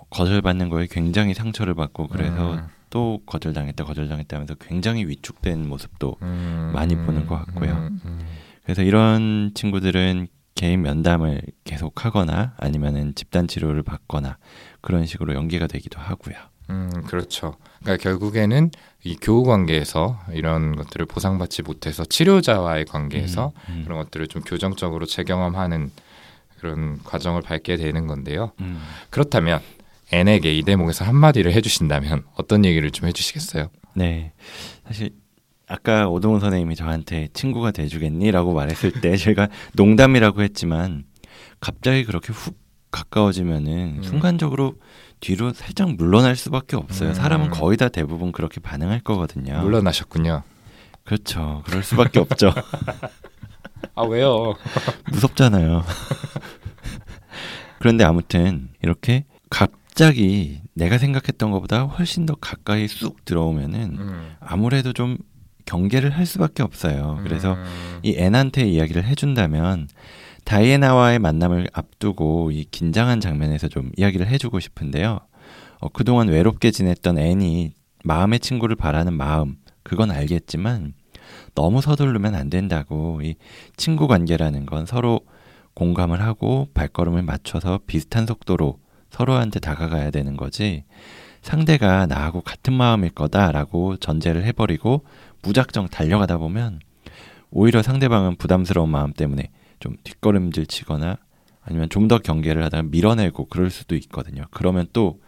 거절받는 0.09 0.69
거에 0.69 0.87
굉장히 0.89 1.33
상처를 1.33 1.75
받고 1.75 2.07
그래서 2.07 2.53
음, 2.55 2.67
또 2.89 3.21
거절당했다 3.25 3.83
거절당했다 3.83 4.35
하면서 4.35 4.55
굉장히 4.55 5.05
위축된 5.05 5.67
모습도 5.67 6.17
음, 6.21 6.71
많이 6.73 6.95
보는 6.95 7.27
것 7.27 7.35
같고요. 7.35 7.71
음, 7.71 8.01
음. 8.05 8.19
그래서 8.63 8.83
이런 8.83 9.51
친구들은 9.53 10.27
개인 10.55 10.81
면담을 10.81 11.41
계속 11.63 12.03
하거나 12.03 12.53
아니면은 12.57 13.13
집단 13.15 13.47
치료를 13.47 13.83
받거나 13.83 14.37
그런 14.81 15.05
식으로 15.05 15.35
연계가 15.35 15.67
되기도 15.67 15.99
하고요. 15.99 16.35
음, 16.69 16.89
그렇죠. 17.07 17.55
그러니까 17.79 18.01
결국에는 18.03 18.71
이 19.03 19.15
교우 19.21 19.43
관계에서 19.43 20.19
이런 20.33 20.75
것들을 20.75 21.05
보상받지 21.05 21.61
못해서 21.61 22.03
치료자와의 22.03 22.85
관계에서 22.85 23.53
음, 23.69 23.73
음, 23.73 23.83
그런 23.85 23.99
것들을 23.99 24.27
좀 24.27 24.41
교정적으로 24.41 25.05
재경험하는 25.05 25.91
그런 26.59 27.01
과정을 27.03 27.41
밟게 27.41 27.77
되는 27.77 28.07
건데요. 28.07 28.51
음. 28.59 28.81
그렇다면 29.09 29.61
N에게 30.11 30.53
이 30.53 30.63
대목에서 30.63 31.05
한마디를 31.05 31.51
해주신다면 31.53 32.25
어떤 32.35 32.65
얘기를 32.65 32.89
좀 32.91 33.07
해주시겠어요? 33.07 33.69
네. 33.95 34.31
사실 34.85 35.11
아까 35.67 36.07
오동훈 36.07 36.39
선생님이 36.39 36.75
저한테 36.75 37.27
친구가 37.33 37.71
돼주겠니 37.71 38.31
라고 38.31 38.53
말했을 38.53 38.91
때 39.01 39.15
제가 39.17 39.49
농담이라고 39.73 40.41
했지만 40.41 41.03
갑자기 41.59 42.05
그렇게 42.05 42.31
훅 42.31 42.57
가까워지면은 42.89 43.95
음. 43.97 44.03
순간적으로 44.03 44.75
뒤로 45.19 45.51
살짝 45.51 45.95
물러날 45.95 46.35
수밖에 46.35 46.77
없어요. 46.77 47.09
음. 47.09 47.13
사람은 47.13 47.49
거의 47.49 47.75
다 47.75 47.89
대부분 47.89 48.31
그렇게 48.31 48.61
반응할 48.61 49.01
거거든요. 49.01 49.61
물러나셨군요. 49.61 50.43
그렇죠. 51.03 51.63
그럴 51.65 51.83
수밖에 51.83 52.19
없죠. 52.19 52.53
아 53.95 54.03
왜요? 54.03 54.55
무섭잖아요. 55.11 55.83
그런데 57.79 58.03
아무튼 58.03 58.69
이렇게 58.81 59.25
갑 59.49 59.71
자기 59.97 60.61
내가 60.75 60.99
생각했던 60.99 61.49
것보다 61.49 61.85
훨씬 61.85 62.27
더 62.27 62.35
가까이 62.35 62.87
쑥 62.87 63.25
들어오면은 63.25 63.97
음, 63.97 64.35
아무래도 64.39 64.93
좀 64.93 65.17
경계를 65.65 66.11
할 66.11 66.27
수밖에 66.27 66.61
없어요. 66.61 67.19
그래서 67.23 67.55
음, 67.55 67.99
이 68.03 68.15
앤한테 68.15 68.67
이야기를 68.69 69.03
해준다면 69.03 69.87
다이애나와의 70.43 71.17
만남을 71.17 71.69
앞두고 71.73 72.51
이 72.51 72.65
긴장한 72.65 73.21
장면에서 73.21 73.69
좀 73.69 73.91
이야기를 73.97 74.27
해주고 74.27 74.59
싶은데요. 74.59 75.19
어, 75.79 75.89
그동안 75.89 76.27
외롭게 76.27 76.69
지냈던 76.69 77.17
앤이 77.17 77.71
마음의 78.03 78.39
친구를 78.39 78.75
바라는 78.75 79.13
마음 79.13 79.55
그건 79.81 80.11
알겠지만 80.11 80.93
너무 81.55 81.81
서두르면 81.81 82.35
안 82.35 82.51
된다고 82.51 83.19
이 83.23 83.33
친구 83.77 84.07
관계라는 84.07 84.67
건 84.67 84.85
서로 84.85 85.21
공감을 85.73 86.21
하고 86.21 86.67
발걸음을 86.75 87.23
맞춰서 87.23 87.79
비슷한 87.87 88.27
속도로 88.27 88.77
서로한테 89.09 89.59
다가가야 89.59 90.11
되는 90.11 90.37
거지 90.37 90.83
상대가 91.41 92.05
나하고 92.05 92.41
같은 92.41 92.73
마음일 92.73 93.11
거다라고 93.11 93.97
전제를 93.97 94.43
해버리고 94.45 95.05
무작정 95.43 95.87
달려가다 95.89 96.37
보면 96.37 96.79
오히려 97.51 97.81
상대방은 97.81 98.35
부담스러운 98.35 98.89
마음 98.89 99.13
때문에 99.13 99.49
좀 99.79 99.95
뒷걸음질 100.03 100.65
치거나 100.67 101.17
아니면 101.61 101.89
좀 101.89 102.07
더 102.07 102.17
경계를 102.19 102.63
하다가 102.63 102.83
밀어내고 102.83 103.45
그럴 103.45 103.69
수도 103.69 103.95
있거든요. 103.95 104.43
그러면 104.51 104.87
또 104.93 105.21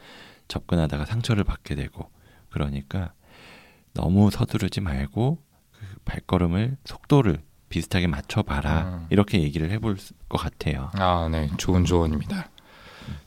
접근하다가 0.48 1.06
상처를 1.06 1.44
받게 1.44 1.76
되고 1.76 2.10
그러니까 2.50 3.14
너무 3.94 4.32
서두르지 4.32 4.82
말고 4.82 5.38
그 5.72 5.80
발걸음을 6.06 6.78
속도를 6.86 7.42
비슷하게 7.70 8.08
맞춰봐라 8.08 8.82
음. 8.84 9.08
이렇게 9.10 9.42
얘기를 9.42 9.70
해볼 9.72 9.98
것 10.28 10.38
같아요. 10.38 10.90
아, 10.94 11.28
네, 11.32 11.50
좋은 11.58 11.86
조언입니다. 11.86 12.50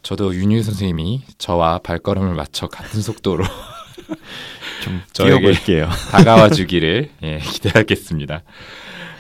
저도 0.03 0.35
윤유 0.35 0.62
선생님이 0.62 1.23
저와 1.38 1.79
발걸음을 1.79 2.35
맞춰 2.35 2.68
같은 2.68 3.01
속도로 3.01 3.45
좀 4.83 5.01
뛰어볼게요. 5.12 5.88
다가와 6.11 6.51
주기를 6.51 7.11
예, 7.23 7.38
기대하겠습니다. 7.38 8.42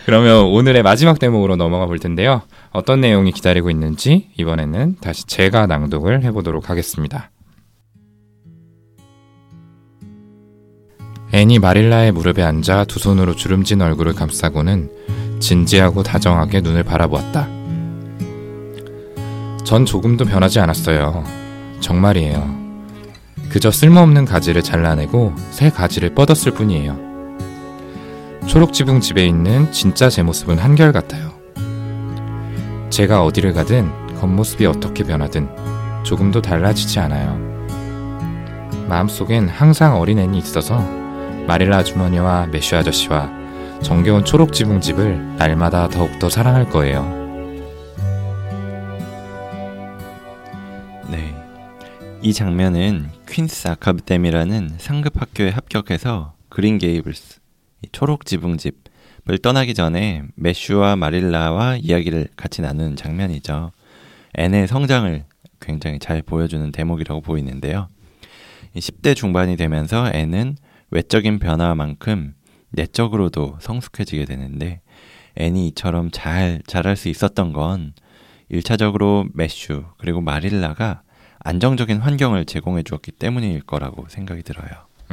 그러면 0.04 0.46
오늘의 0.46 0.82
마지막 0.82 1.18
대목으로 1.18 1.56
넘어가 1.56 1.86
볼 1.86 1.98
텐데요. 1.98 2.42
어떤 2.72 3.00
내용이 3.00 3.30
기다리고 3.30 3.70
있는지 3.70 4.30
이번에는 4.36 4.96
다시 5.00 5.26
제가 5.26 5.66
낭독을 5.66 6.24
해보도록 6.24 6.70
하겠습니다. 6.70 7.30
애니 11.32 11.60
마릴라의 11.60 12.12
무릎에 12.12 12.42
앉아 12.42 12.84
두 12.84 12.98
손으로 12.98 13.34
주름진 13.36 13.80
얼굴을 13.80 14.12
감싸고는 14.12 14.90
진지하고 15.40 16.02
다정하게 16.02 16.60
눈을 16.60 16.82
바라보았다. 16.82 17.61
전 19.72 19.86
조금도 19.86 20.26
변하지 20.26 20.60
않았어요. 20.60 21.24
정말이에요. 21.80 22.46
그저 23.48 23.70
쓸모없는 23.70 24.26
가지를 24.26 24.60
잘라내고 24.62 25.32
새 25.50 25.70
가지를 25.70 26.14
뻗었을 26.14 26.52
뿐이에요. 26.52 26.94
초록지붕 28.46 29.00
집에 29.00 29.24
있는 29.24 29.72
진짜 29.72 30.10
제 30.10 30.22
모습은 30.22 30.58
한결같아요. 30.58 31.32
제가 32.90 33.24
어디를 33.24 33.54
가든 33.54 34.16
겉모습이 34.20 34.66
어떻게 34.66 35.04
변하든 35.04 35.48
조금도 36.02 36.42
달라지지 36.42 37.00
않아요. 37.00 37.38
마음속엔 38.88 39.48
항상 39.48 39.98
어린 39.98 40.19
앤이 40.19 40.36
있어서 40.36 40.86
마릴라 41.46 41.78
아주머니와 41.78 42.48
매슈 42.52 42.76
아저씨와 42.76 43.30
정겨운 43.80 44.26
초록지붕 44.26 44.82
집을 44.82 45.36
날마다 45.38 45.88
더욱더 45.88 46.28
사랑할 46.28 46.68
거예요. 46.68 47.21
이 52.24 52.32
장면은 52.32 53.10
퀸스 53.28 53.66
아카데미라는 53.66 54.76
상급 54.78 55.20
학교에 55.20 55.50
합격해서 55.50 56.34
그린 56.48 56.78
게이블스 56.78 57.40
이 57.82 57.88
초록 57.90 58.26
지붕집을 58.26 59.38
떠나기 59.42 59.74
전에 59.74 60.22
매슈와 60.36 60.94
마릴라와 60.94 61.78
이야기를 61.78 62.28
같이 62.36 62.62
나누는 62.62 62.94
장면이죠. 62.94 63.72
앤의 64.34 64.68
성장을 64.68 65.24
굉장히 65.58 65.98
잘 65.98 66.22
보여주는 66.22 66.70
대목이라고 66.70 67.22
보이는데요. 67.22 67.88
이 68.74 68.78
10대 68.78 69.16
중반이 69.16 69.56
되면서 69.56 70.08
앤은 70.14 70.58
외적인 70.92 71.40
변화만큼 71.40 72.34
내적으로도 72.70 73.56
성숙해지게 73.60 74.26
되는데 74.26 74.80
앤이 75.34 75.66
이처럼 75.68 76.10
잘 76.12 76.62
자랄 76.68 76.94
수 76.94 77.08
있었던 77.08 77.52
건 77.52 77.94
1차적으로 78.48 79.28
매슈 79.34 79.86
그리고 79.98 80.20
마릴라가 80.20 81.02
안정적인 81.44 81.98
환경을 81.98 82.44
제공해 82.44 82.82
주었기 82.82 83.12
때문일 83.12 83.62
거라고 83.62 84.06
생각이 84.08 84.42
들어요. 84.42 84.68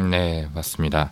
네, 0.09 0.47
맞습니다. 0.53 1.11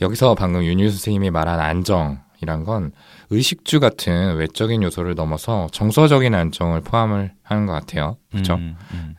여기서 0.00 0.34
방금 0.34 0.64
윤유 0.64 0.90
선생님이 0.90 1.30
말한 1.30 1.60
안정이란 1.60 2.64
건 2.64 2.92
의식주 3.30 3.78
같은 3.80 4.36
외적인 4.36 4.82
요소를 4.82 5.14
넘어서 5.14 5.68
정서적인 5.72 6.34
안정을 6.34 6.80
포함을 6.80 7.32
하는 7.42 7.66
것 7.66 7.72
같아요. 7.72 8.16
그렇죠? 8.30 8.54
음, 8.54 8.76
음. 8.92 9.14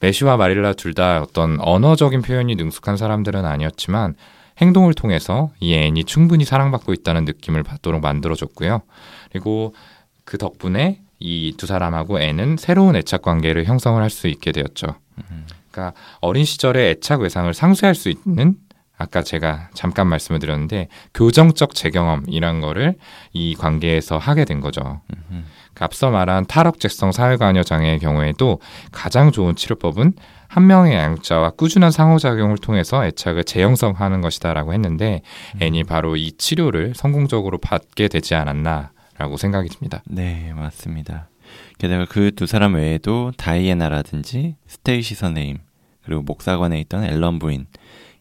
메시와 0.00 0.36
마릴라 0.36 0.74
둘 0.74 0.94
다 0.94 1.20
어떤 1.22 1.60
언어적인 1.60 2.22
표현이 2.22 2.54
능숙한 2.54 2.96
사람들은 2.96 3.44
아니었지만 3.44 4.14
행동을 4.60 4.94
통해서 4.94 5.50
이 5.60 5.74
앤이 5.74 6.04
충분히 6.04 6.44
사랑받고 6.44 6.92
있다는 6.92 7.24
느낌을 7.24 7.62
받도록 7.62 8.00
만들어줬고요. 8.00 8.80
그리고 9.30 9.74
그 10.24 10.38
덕분에 10.38 11.00
이 11.20 11.52
두 11.56 11.66
사람하고 11.66 12.20
앤은 12.20 12.56
새로운 12.58 12.96
애착 12.96 13.22
관계를 13.22 13.64
형성을 13.64 14.00
할 14.00 14.10
수 14.10 14.28
있게 14.28 14.52
되었죠. 14.52 14.86
음. 15.18 15.46
그러니까 15.70 15.98
어린 16.20 16.44
시절의 16.44 16.90
애착 16.92 17.20
외상을 17.20 17.52
상쇄할 17.52 17.94
수 17.94 18.08
있는 18.08 18.54
아까 18.96 19.22
제가 19.22 19.70
잠깐 19.74 20.08
말씀을 20.08 20.40
드렸는데 20.40 20.88
교정적 21.14 21.74
재경험이란 21.74 22.60
거를 22.60 22.96
이 23.32 23.54
관계에서 23.54 24.18
하게 24.18 24.44
된 24.44 24.60
거죠. 24.60 25.00
음. 25.30 25.44
그 25.74 25.84
앞서 25.84 26.10
말한 26.10 26.46
탈억제성 26.46 27.12
사회관여 27.12 27.62
장애의 27.62 28.00
경우에도 28.00 28.60
가장 28.90 29.30
좋은 29.30 29.54
치료법은 29.54 30.14
한 30.48 30.66
명의 30.66 30.96
양육자와 30.96 31.50
꾸준한 31.50 31.92
상호작용을 31.92 32.58
통해서 32.58 33.04
애착을 33.06 33.44
재형성하는 33.44 34.20
것이다라고 34.20 34.72
했는데 34.72 35.22
음. 35.54 35.62
애니 35.62 35.84
바로 35.84 36.16
이 36.16 36.32
치료를 36.32 36.94
성공적으로 36.96 37.58
받게 37.58 38.08
되지 38.08 38.34
않았나 38.34 38.90
라고 39.18 39.36
생각이 39.36 39.68
듭니다. 39.68 40.02
네, 40.06 40.52
맞습니다. 40.54 41.28
게다가 41.78 42.04
그 42.04 42.30
두 42.30 42.46
사람 42.46 42.74
외에도 42.74 43.32
다이애나라든지 43.36 44.56
스테이시 44.66 45.14
선생님 45.14 45.58
그리고 46.02 46.22
목사관에 46.22 46.78
있던 46.80 47.04
앨런 47.04 47.38
부인 47.38 47.66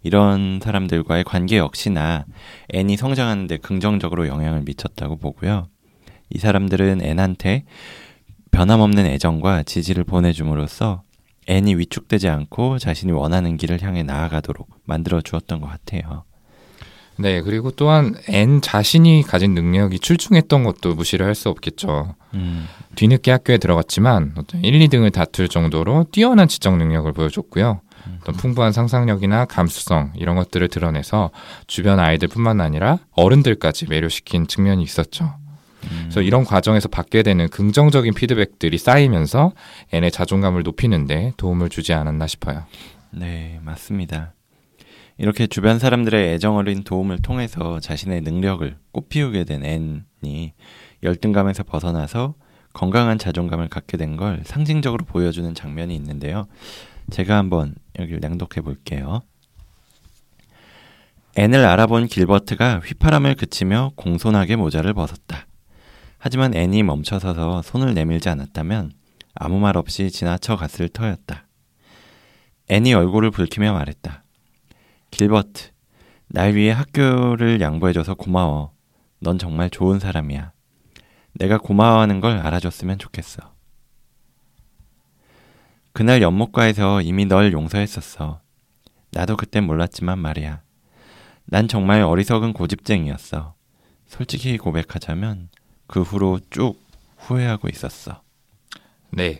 이런 0.03 0.59
사람들과의 0.61 1.23
관계 1.23 1.57
역시나 1.57 2.25
N이 2.69 2.97
성장하는데 2.97 3.57
긍정적으로 3.57 4.27
영향을 4.27 4.63
미쳤다고 4.65 5.17
보고요. 5.17 5.67
이 6.29 6.39
사람들은 6.39 7.01
N한테 7.01 7.65
변함없는 8.51 9.05
애정과 9.05 9.63
지지를 9.63 10.03
보내줌으로써 10.03 11.03
N이 11.47 11.75
위축되지 11.75 12.27
않고 12.27 12.79
자신이 12.79 13.11
원하는 13.11 13.55
길을 13.57 13.81
향해 13.81 14.03
나아가도록 14.03 14.69
만들어 14.85 15.21
주었던 15.21 15.61
것 15.61 15.67
같아요. 15.67 16.23
네, 17.19 17.41
그리고 17.41 17.71
또한 17.71 18.15
N 18.27 18.61
자신이 18.61 19.23
가진 19.23 19.53
능력이 19.53 19.99
출중했던 19.99 20.63
것도 20.63 20.93
무시를 20.95 21.25
할 21.25 21.33
수 21.35 21.49
없겠죠. 21.49 22.15
음, 22.33 22.67
뒤늦게 22.95 23.31
학교에 23.31 23.57
들어갔지만 23.57 24.33
어떤 24.37 24.63
1, 24.63 24.79
2등을 24.87 25.13
다툴 25.13 25.47
정도로 25.47 26.05
뛰어난 26.11 26.47
지적 26.47 26.77
능력을 26.77 27.11
보여줬고요. 27.13 27.81
어떤 28.21 28.35
풍부한 28.35 28.71
상상력이나 28.71 29.45
감수성 29.45 30.13
이런 30.15 30.35
것들을 30.35 30.67
드러내서 30.69 31.29
주변 31.67 31.99
아이들뿐만 31.99 32.61
아니라 32.61 32.99
어른들까지 33.11 33.87
매료시킨 33.89 34.47
측면이 34.47 34.81
있었죠. 34.83 35.33
그래서 36.01 36.21
이런 36.21 36.43
과정에서 36.43 36.87
받게 36.87 37.23
되는 37.23 37.47
긍정적인 37.49 38.13
피드백들이 38.13 38.77
쌓이면서 38.77 39.51
N의 39.93 40.11
자존감을 40.11 40.63
높이는데 40.63 41.33
도움을 41.37 41.69
주지 41.69 41.93
않았나 41.93 42.27
싶어요. 42.27 42.63
네, 43.11 43.59
맞습니다. 43.63 44.33
이렇게 45.17 45.47
주변 45.47 45.79
사람들의 45.79 46.33
애정 46.33 46.57
어린 46.57 46.83
도움을 46.83 47.19
통해서 47.21 47.79
자신의 47.79 48.21
능력을 48.21 48.77
꽃피우게 48.91 49.45
된 49.45 49.63
N이 49.63 50.53
열등감에서 51.03 51.63
벗어나서 51.63 52.35
건강한 52.73 53.17
자존감을 53.17 53.69
갖게 53.69 53.97
된 53.97 54.17
걸 54.17 54.41
상징적으로 54.45 55.05
보여주는 55.05 55.51
장면이 55.53 55.95
있는데요. 55.95 56.47
제가 57.09 57.37
한번 57.37 57.75
여기를 57.97 58.19
낭독해 58.19 58.61
볼게요. 58.63 59.21
N을 61.35 61.65
알아본 61.65 62.07
길버트가 62.07 62.79
휘파람을 62.79 63.35
그치며 63.35 63.91
공손하게 63.95 64.55
모자를 64.55 64.93
벗었다. 64.93 65.47
하지만 66.19 66.53
N이 66.53 66.83
멈춰서서 66.83 67.61
손을 67.63 67.93
내밀지 67.93 68.29
않았다면 68.29 68.91
아무 69.35 69.59
말 69.59 69.77
없이 69.77 70.09
지나쳐 70.11 70.55
갔을 70.55 70.89
터였다. 70.89 71.47
N이 72.69 72.93
얼굴을 72.93 73.31
붉히며 73.31 73.73
말했다. 73.73 74.23
길버트, 75.11 75.71
날 76.27 76.55
위해 76.55 76.71
학교를 76.71 77.61
양보해줘서 77.61 78.15
고마워. 78.15 78.73
넌 79.19 79.39
정말 79.39 79.69
좋은 79.69 79.99
사람이야. 79.99 80.51
내가 81.33 81.57
고마워하는 81.57 82.19
걸 82.19 82.37
알아줬으면 82.37 82.97
좋겠어. 82.99 83.53
그날 85.93 86.21
연못가에서 86.21 87.01
이미 87.01 87.25
널 87.25 87.51
용서했었어. 87.53 88.41
나도 89.11 89.37
그땐 89.37 89.63
몰랐지만 89.63 90.19
말이야. 90.19 90.61
난 91.45 91.67
정말 91.67 92.01
어리석은 92.01 92.53
고집쟁이였어. 92.53 93.55
솔직히 94.05 94.57
고백하자면 94.57 95.49
그 95.87 96.01
후로 96.01 96.39
쭉 96.49 96.75
후회하고 97.17 97.69
있었어. 97.69 98.21
네. 99.11 99.39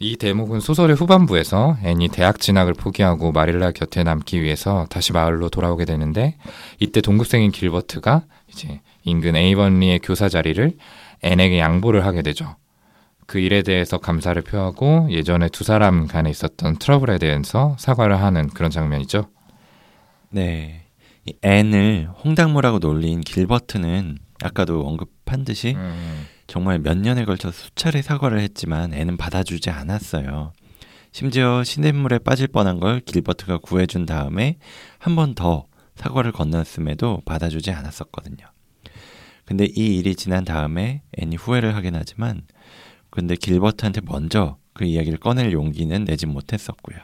이 0.00 0.16
대목은 0.16 0.60
소설의 0.60 0.96
후반부에서 0.96 1.78
앤이 1.82 2.08
대학 2.08 2.38
진학을 2.38 2.74
포기하고 2.74 3.32
마릴라 3.32 3.72
곁에 3.72 4.04
남기 4.04 4.42
위해서 4.42 4.86
다시 4.90 5.12
마을로 5.12 5.48
돌아오게 5.48 5.84
되는데 5.84 6.36
이때 6.78 7.00
동급생인 7.00 7.50
길버트가 7.50 8.22
이제 8.48 8.80
인근 9.02 9.34
에이번리의 9.34 10.00
교사 10.00 10.28
자리를 10.28 10.76
앤에게 11.22 11.58
양보를 11.58 12.06
하게 12.06 12.22
되죠. 12.22 12.56
그 13.26 13.38
일에 13.38 13.62
대해서 13.62 13.98
감사를 13.98 14.40
표하고 14.42 15.08
예전에 15.10 15.48
두 15.48 15.64
사람 15.64 16.06
간에 16.06 16.30
있었던 16.30 16.78
트러블에 16.78 17.18
대해서 17.18 17.76
사과를 17.78 18.20
하는 18.20 18.48
그런 18.48 18.70
장면이죠. 18.70 19.28
네. 20.30 20.82
이 21.26 21.34
앤을 21.42 22.08
홍당무라고 22.24 22.78
놀린 22.78 23.20
길버트는 23.20 24.18
아까도 24.42 24.86
언급한 24.86 25.44
듯이 25.44 25.74
음, 25.76 26.24
정말 26.48 26.78
몇 26.78 26.96
년에 26.96 27.24
걸쳐 27.26 27.52
수차례 27.52 28.02
사과를 28.02 28.40
했지만 28.40 28.92
애는 28.94 29.16
받아주지 29.18 29.70
않았어요. 29.70 30.52
심지어 31.12 31.62
시냇물에 31.62 32.18
빠질 32.18 32.48
뻔한 32.48 32.80
걸 32.80 33.00
길버트가 33.00 33.58
구해준 33.58 34.06
다음에 34.06 34.56
한 34.98 35.14
번 35.14 35.34
더 35.34 35.66
사과를 35.94 36.32
건넜음에도 36.32 37.22
받아주지 37.26 37.70
않았었거든요. 37.70 38.46
근데 39.44 39.66
이 39.66 39.98
일이 39.98 40.14
지난 40.14 40.44
다음에 40.44 41.02
앤이 41.18 41.36
후회를 41.36 41.74
하긴 41.76 41.96
하지만 41.96 42.42
근데 43.10 43.34
길버트한테 43.36 44.00
먼저 44.04 44.56
그 44.74 44.84
이야기를 44.84 45.18
꺼낼 45.18 45.52
용기는 45.52 46.04
내지 46.04 46.26
못했었고요. 46.26 46.98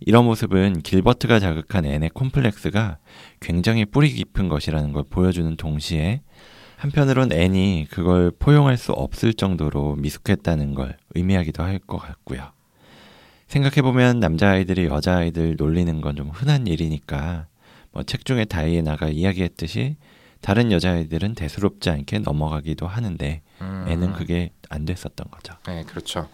이런 0.00 0.24
모습은 0.26 0.82
길버트가 0.82 1.40
자극한 1.40 1.86
앤의 1.86 2.10
콤플렉스가 2.10 2.98
굉장히 3.40 3.86
뿌리 3.86 4.10
깊은 4.10 4.48
것이라는 4.48 4.92
걸 4.92 5.04
보여주는 5.08 5.56
동시에 5.56 6.20
한편으론 6.76 7.32
앤이 7.32 7.86
그걸 7.90 8.30
포용할 8.30 8.76
수 8.76 8.92
없을 8.92 9.32
정도로 9.34 9.96
미숙했다는 9.96 10.74
걸 10.74 10.96
의미하기도 11.14 11.62
할 11.62 11.78
것 11.78 11.98
같고요. 11.98 12.50
생각해보면 13.48 14.18
남자아이들이 14.20 14.86
여자아이들 14.86 15.56
놀리는 15.56 16.00
건 16.00 16.16
좀 16.16 16.30
흔한 16.30 16.66
일이니까 16.66 17.46
뭐 17.92 18.02
책 18.02 18.24
중에 18.24 18.44
다이애나가 18.44 19.08
이야기했듯이 19.08 19.96
다른 20.42 20.70
여자아이들은 20.70 21.34
대수롭지 21.34 21.88
않게 21.90 22.18
넘어가기도 22.20 22.86
하는데 22.86 23.42
음. 23.62 23.84
애는 23.88 24.12
그게 24.12 24.50
안 24.68 24.84
됐었던 24.84 25.26
거죠. 25.30 25.54
네, 25.66 25.82
그렇죠. 25.84 26.28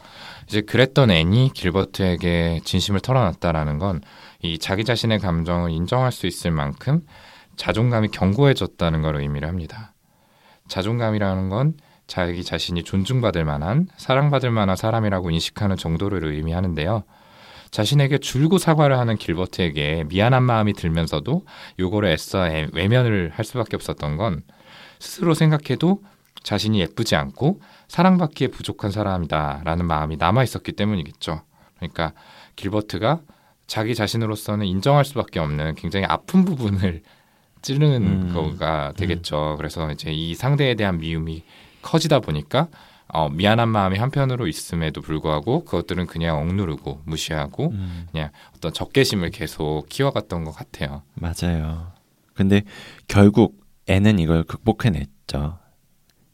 이제 0.48 0.61
그랬던 0.62 1.11
앤이 1.11 1.50
길버트에게 1.55 2.61
진심을 2.64 3.00
털어놨다라는 3.00 3.78
건 3.78 4.00
이 4.44 4.59
자기 4.59 4.83
자신의 4.85 5.20
감정을 5.20 5.70
인정할 5.70 6.11
수 6.11 6.26
있을 6.26 6.50
만큼 6.50 7.07
자존감이 7.55 8.09
견고해졌다는 8.09 9.00
걸 9.02 9.20
의미를 9.20 9.46
합니다. 9.46 9.91
자존감이라는 10.68 11.48
건 11.48 11.75
자기 12.07 12.44
자신이 12.44 12.85
존중받을 12.85 13.44
만한, 13.44 13.88
사랑받을 13.96 14.51
만한 14.51 14.77
사람이라고 14.77 15.31
인식하는 15.31 15.77
정도를 15.77 16.25
의미하는데요. 16.25 17.05
자신에게 17.70 18.18
줄고 18.18 18.59
사과를 18.59 18.98
하는 18.98 19.16
길버트에게 19.16 20.05
미안한 20.09 20.42
마음이 20.42 20.75
들면서도 20.75 21.46
요거를 21.79 22.11
애써 22.11 22.46
애- 22.48 22.68
외면을 22.72 23.31
할 23.35 23.44
수밖에 23.46 23.77
없었던 23.77 24.16
건 24.18 24.42
스스로 24.98 25.33
생각해도 25.33 26.03
자신이 26.42 26.81
예쁘지 26.81 27.16
않고 27.16 27.61
사랑받기에 27.88 28.48
부족한 28.48 28.90
사람이다라는 28.90 29.87
마음이 29.87 30.16
남아 30.16 30.42
있었기 30.42 30.72
때문이겠죠. 30.72 31.42
그러니까 31.77 32.12
길버트가 32.57 33.20
자기 33.66 33.94
자신으로서는 33.94 34.66
인정할 34.66 35.05
수밖에 35.07 35.40
없는 35.40 35.77
굉장히 35.77 36.05
아픈 36.07 36.44
부분을 36.44 37.03
찌르는 37.62 38.03
음. 38.03 38.35
거가 38.35 38.92
되겠죠. 38.96 39.55
그래서 39.57 39.90
이제 39.90 40.12
이 40.12 40.35
상대에 40.35 40.75
대한 40.75 40.98
미움이 40.98 41.44
커지다 41.83 42.20
보니까 42.20 42.68
어, 43.09 43.29
미안한 43.29 43.68
마음이 43.68 43.98
한편으로 43.98 44.46
있음에도 44.46 45.03
불구하고 45.03 45.64
그것들은 45.64 46.07
그냥 46.07 46.38
억누르고 46.38 47.03
무시하고 47.05 47.70
음, 47.70 48.07
그냥 48.11 48.31
어떤 48.57 48.72
적개심을 48.72 49.31
계속 49.31 49.87
키워갔던 49.88 50.44
것 50.44 50.53
같아요. 50.53 51.03
맞아요. 51.14 51.92
근데 52.35 52.62
결국 53.09 53.61
애는 53.87 54.18
이걸 54.18 54.44
극복해냈죠. 54.44 55.59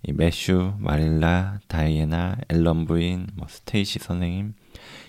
이 0.05 0.13
매슈, 0.13 0.75
마릴라, 0.79 1.59
다이애나, 1.67 2.37
앨런 2.49 2.85
부인, 2.87 3.27
뭐 3.35 3.49
스테이시 3.49 3.99
선생님 3.99 4.55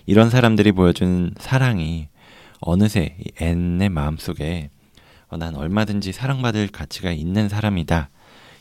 이런 0.06 0.28
사람들이 0.28 0.72
보여준 0.72 1.32
사랑이 1.38 2.08
어느새 2.60 3.16
이 3.20 3.44
앤의 3.44 3.90
마음속에 3.90 4.70
어, 5.30 5.36
난 5.36 5.54
얼마든지 5.54 6.12
사랑받을 6.12 6.68
가치가 6.68 7.12
있는 7.12 7.48
사람이다 7.48 8.10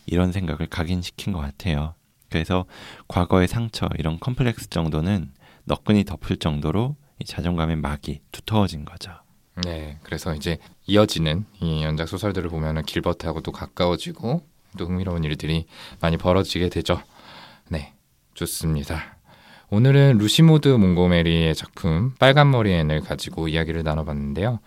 이런 0.06 0.32
생각을 0.32 0.68
각인시킨 0.68 1.34
것 1.34 1.40
같아요. 1.40 1.96
그래서 2.30 2.66
과거의 3.08 3.48
상처 3.48 3.90
이런 3.98 4.20
컴플렉스 4.20 4.70
정도는 4.70 5.32
너끈히 5.66 6.06
덮을 6.06 6.38
정도로 6.38 6.96
이 7.20 7.26
자존감의 7.26 7.78
막이 7.78 8.22
두터워진 8.32 8.86
거죠. 8.86 9.12
네, 9.66 9.98
그래서 10.04 10.34
이제 10.36 10.58
이어지는 10.88 11.46
이 11.60 11.84
연작 11.84 12.08
소설들을 12.08 12.50
보면은 12.50 12.84
길버트하고도 12.84 13.52
가까워지고 13.52 14.44
또 14.78 14.86
흥미로운 14.86 15.24
일들이 15.24 15.66
많이 16.00 16.18
벌어지게 16.18 16.70
되죠. 16.70 17.02
네, 17.68 17.94
좋습니다. 18.36 19.18
오늘은 19.70 20.18
루시모드 20.18 20.70
몽고메리의 20.70 21.54
작품 21.56 22.16
빨간 22.20 22.50
머리 22.50 22.72
앤을 22.72 23.02
가지고 23.02 23.48
이야기를 23.48 23.84
나눠봤는데요. 23.84 24.60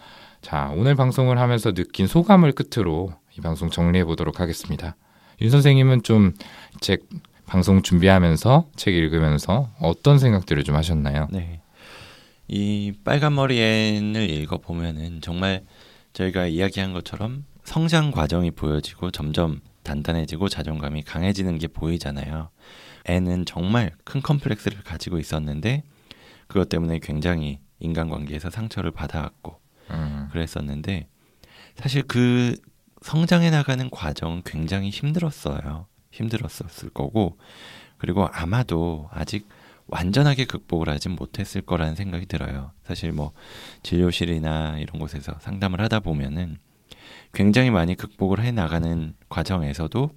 자, 0.42 0.70
오늘 0.76 0.94
방송을 0.94 1.38
하면서 1.38 1.72
느낀 1.72 2.06
소감을 2.06 2.52
끝으로 2.52 3.14
이 3.36 3.40
방송 3.40 3.70
정리해 3.70 4.04
보도록 4.04 4.40
하겠습니다. 4.40 4.96
윤 5.40 5.50
선생님은 5.50 6.02
좀 6.02 6.34
책 6.80 7.08
방송 7.46 7.82
준비하면서 7.82 8.70
책 8.76 8.94
읽으면서 8.94 9.70
어떤 9.80 10.18
생각들을 10.18 10.64
좀 10.64 10.74
하셨나요? 10.74 11.28
네. 11.30 11.60
이 12.48 12.92
빨간 13.04 13.34
머리 13.34 13.60
앤을 13.60 14.28
읽어 14.30 14.58
보면은 14.58 15.20
정말 15.20 15.62
저희가 16.12 16.46
이야기한 16.46 16.92
것처럼 16.92 17.44
성장 17.64 18.10
과정이 18.10 18.50
보여지고 18.50 19.10
점점 19.10 19.60
단단해지고 19.82 20.48
자존감이 20.48 21.02
강해지는 21.02 21.58
게 21.58 21.66
보이잖아요. 21.68 22.48
앤은 23.06 23.46
정말 23.46 23.92
큰 24.04 24.22
컴플렉스를 24.22 24.82
가지고 24.82 25.18
있었는데 25.18 25.82
그것 26.46 26.68
때문에 26.68 27.00
굉장히 27.00 27.58
인간관계에서 27.80 28.50
상처를 28.50 28.90
받아왔고 28.92 29.52
음. 29.52 29.61
그랬었는데 30.32 31.06
사실 31.76 32.02
그 32.02 32.56
성장해 33.02 33.50
나가는 33.50 33.88
과정 33.90 34.42
굉장히 34.44 34.90
힘들었어요. 34.90 35.86
힘들었었을 36.10 36.90
거고 36.90 37.38
그리고 37.98 38.26
아마도 38.26 39.08
아직 39.12 39.48
완전하게 39.86 40.46
극복을 40.46 40.88
하진 40.88 41.12
못했을 41.12 41.60
거라는 41.62 41.94
생각이 41.94 42.26
들어요. 42.26 42.72
사실 42.84 43.12
뭐 43.12 43.32
진료실이나 43.82 44.78
이런 44.78 44.98
곳에서 44.98 45.38
상담을 45.40 45.80
하다 45.80 46.00
보면은 46.00 46.58
굉장히 47.32 47.70
많이 47.70 47.94
극복을 47.94 48.42
해 48.42 48.52
나가는 48.52 49.14
과정에서도 49.28 50.10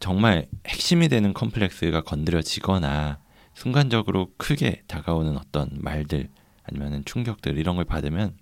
정말 0.00 0.46
핵심이 0.66 1.08
되는 1.08 1.32
컴플렉스가 1.32 2.02
건드려지거나 2.02 3.18
순간적으로 3.54 4.30
크게 4.36 4.82
다가오는 4.86 5.36
어떤 5.36 5.70
말들 5.80 6.28
아니면은 6.62 7.04
충격들 7.04 7.58
이런 7.58 7.76
걸 7.76 7.84
받으면 7.84 8.36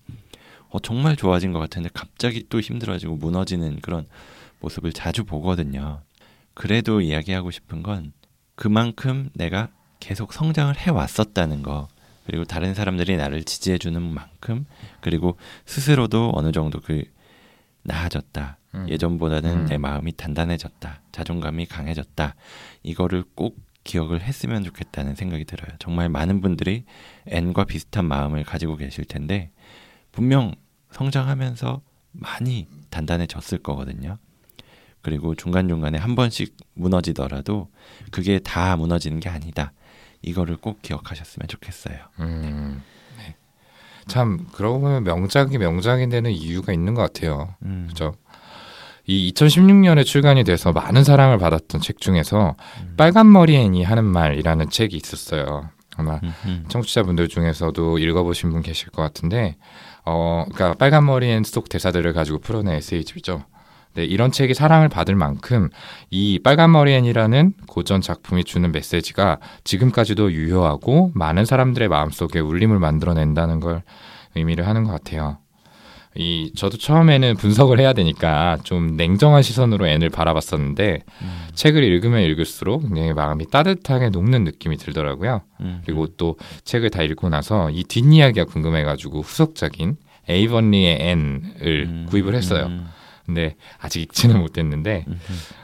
어, 0.77 0.79
정말 0.81 1.17
좋아진 1.17 1.53
것 1.53 1.59
같은데 1.59 1.89
갑자기 1.95 2.45
또 2.51 2.61
힘들어지고 2.61 3.17
무너지는 3.17 3.81
그런 3.81 4.07
모습을 4.61 4.93
자주 4.93 5.25
보거든요. 5.25 6.03
그래도 6.53 7.01
이야기하고 7.01 7.51
싶은 7.51 7.83
건 7.83 8.13
그만큼 8.55 9.31
내가 9.35 9.71
계속 10.01 10.35
성장을 10.35 10.77
해왔었다는 10.77 11.63
거, 11.63 11.89
그리고 12.27 12.45
다른 12.45 12.75
사람들이 12.75 13.17
나를 13.17 13.45
지지해주는 13.45 14.03
만큼, 14.03 14.67
그리고 15.01 15.39
스스로도 15.65 16.33
어느 16.35 16.53
정도 16.53 16.81
그 16.81 17.05
나아졌다. 17.83 18.59
음. 18.75 18.89
예전보다는 18.89 19.51
음. 19.51 19.67
내 19.67 19.79
마음이 19.79 20.13
단단해졌다. 20.13 21.03
자존감이 21.11 21.65
강해졌다. 21.67 22.35
이거를 22.83 23.25
꼭 23.35 23.57
기억을 23.85 24.21
했으면 24.21 24.63
좋겠다는 24.65 25.15
생각이 25.15 25.47
들어요. 25.47 25.75
정말 25.79 26.11
많은 26.11 26.43
분들이 26.43 26.85
N과 27.27 27.65
비슷한 27.65 28.05
마음을 28.05 28.45
가지고 28.45 28.77
계실 28.77 29.07
텐데, 29.07 29.53
분명 30.13 30.55
성장하면서 30.97 31.83
많이 32.13 32.67
단단해졌을 32.89 33.59
거거든요. 33.59 34.17
그리고 35.03 35.35
중간중간에 35.35 35.99
한 35.99 36.15
번씩 36.15 36.57
무너지더라도 36.75 37.69
그게 38.11 38.39
다 38.39 38.77
무너지는 38.77 39.21
게 39.21 39.29
아니다. 39.29 39.73
이거를 40.23 40.57
꼭 40.57 40.81
기억하셨으면 40.81 41.49
좋겠어요. 41.49 41.97
음. 42.21 42.83
네. 43.19 43.37
참 44.07 44.47
그러고 44.53 44.81
보면 44.81 45.05
명작이 45.05 45.59
명작이 45.59 46.09
되는 46.09 46.31
이유가 46.31 46.73
있는 46.73 46.95
것 46.95 47.03
같아요. 47.03 47.55
음, 47.63 47.87
그죠? 47.89 48.15
이 49.05 49.33
2016년에 49.33 50.05
출간이 50.05 50.45
돼서 50.45 50.73
많은 50.73 51.05
사랑을 51.05 51.39
받았던 51.39 51.83
책 51.83 52.01
중에서 52.01 52.57
음. 52.81 52.95
빨간 52.97 53.31
머리 53.31 53.55
애니 53.55 53.85
하는 53.85 54.05
말이라는 54.05 54.71
책이 54.71 54.97
있었어요. 54.97 55.69
아마 55.97 56.21
음, 56.23 56.33
음. 56.47 56.65
청취자분들 56.69 57.29
중에서도 57.29 57.99
읽어보신 57.99 58.51
분 58.51 58.63
계실 58.63 58.91
것 58.91 59.03
같은데, 59.03 59.57
어, 60.07 60.45
그러니까 60.53 60.79
빨간 60.79 61.05
머리 61.05 61.29
앤속 61.29 61.69
대사들을 61.69 62.13
가지고 62.13 62.39
풀어낸 62.39 62.75
에세이집이죠. 62.77 63.43
네, 63.95 64.05
이런 64.05 64.31
책이 64.31 64.55
사랑을 64.55 64.89
받을 64.89 65.17
만큼 65.17 65.71
이 66.11 66.39
빨간 66.43 66.71
머리 66.71 66.93
앤이라는 66.93 67.55
고전 67.67 68.01
작품이 68.01 68.45
주는 68.45 68.71
메시지가 68.71 69.39
지금까지도 69.65 70.33
유효하고 70.33 71.13
많은 71.15 71.45
사람들의 71.47 71.89
마음속에 71.89 72.39
울림을 72.39 72.79
만들어낸다는 72.79 73.61
걸 73.61 73.83
의미를 74.35 74.67
하는 74.67 74.85
것 74.85 74.93
같아요. 74.93 75.39
이 76.19 76.53
저도 76.57 76.77
처음에는 76.79 77.37
분석을 77.37 77.79
해야 77.79 77.93
되니까 77.93 78.59
좀 78.65 78.97
냉정한 78.97 79.43
시선으로 79.43 79.87
앤을 79.87 80.11
바라봤었는데 80.11 81.03
음, 81.23 81.47
책을 81.55 81.83
읽으면 81.85 82.23
읽을수록 82.23 82.93
내 82.93 83.13
마음이 83.13 83.51
따뜻하게 83.51 84.11
녹는 84.11 84.45
느낌이 84.45 84.77
들더라고요. 84.77 85.43
음, 85.61 85.83
그리고 85.85 86.07
또 86.17 86.37
책을 86.65 86.91
다 86.91 87.03
읽고 87.03 87.29
나서 87.29 87.71
이 87.71 87.85
뒷이야기가 87.85 88.47
궁금해가지고 88.47 89.21
후속작인 89.21 89.97
에이번리의 90.29 90.99
앤을 91.01 91.43
음, 91.63 92.07
구입을 92.09 92.35
했어요. 92.35 92.67
음, 92.67 92.87
근데 93.25 93.57
아직 93.79 94.03
읽지는 94.03 94.39
못했는데. 94.39 95.05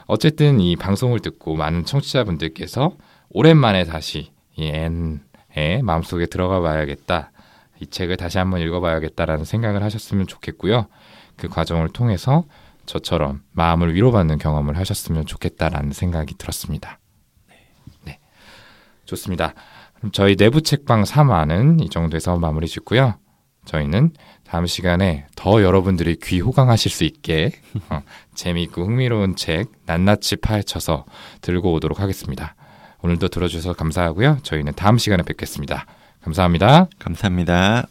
어쨌든 0.05 0.59
이 0.59 0.75
방송을 0.75 1.19
듣고 1.19 1.55
많은 1.55 1.85
청취자분들께서 1.85 2.95
오랜만에 3.29 3.85
다시 3.85 4.31
이 4.55 4.65
앤의 4.67 5.81
마음속에 5.83 6.25
들어가 6.27 6.59
봐야겠다. 6.61 7.31
이 7.79 7.87
책을 7.87 8.17
다시 8.17 8.37
한번 8.37 8.61
읽어봐야겠다라는 8.61 9.45
생각을 9.45 9.83
하셨으면 9.83 10.27
좋겠고요. 10.27 10.87
그 11.35 11.47
과정을 11.47 11.89
통해서 11.89 12.45
저처럼 12.85 13.41
마음을 13.51 13.93
위로받는 13.95 14.37
경험을 14.37 14.77
하셨으면 14.77 15.25
좋겠다라는 15.25 15.91
생각이 15.91 16.35
들었습니다. 16.37 16.99
네. 18.03 18.19
좋습니다. 19.05 19.53
그럼 19.95 20.11
저희 20.11 20.35
내부 20.35 20.61
책방 20.61 21.03
3화는 21.03 21.83
이 21.83 21.89
정도에서 21.89 22.37
마무리 22.37 22.67
짓고요. 22.67 23.15
저희는 23.65 24.11
다음 24.43 24.65
시간에 24.65 25.25
더 25.35 25.63
여러분들이 25.63 26.17
귀 26.21 26.41
호강하실 26.41 26.91
수 26.91 27.05
있게 27.05 27.51
어, 27.89 28.01
재미있고 28.35 28.83
흥미로운 28.85 29.35
책 29.35 29.71
낱낱이 29.85 30.37
파헤쳐서 30.37 31.05
들고 31.41 31.71
오도록 31.73 31.99
하겠습니다. 32.01 32.55
오늘도 33.01 33.29
들어주셔서 33.29 33.73
감사하고요. 33.73 34.39
저희는 34.43 34.73
다음 34.75 34.97
시간에 34.97 35.23
뵙겠습니다. 35.23 35.85
감사합니다. 36.23 36.87
감사합니다. 36.99 37.87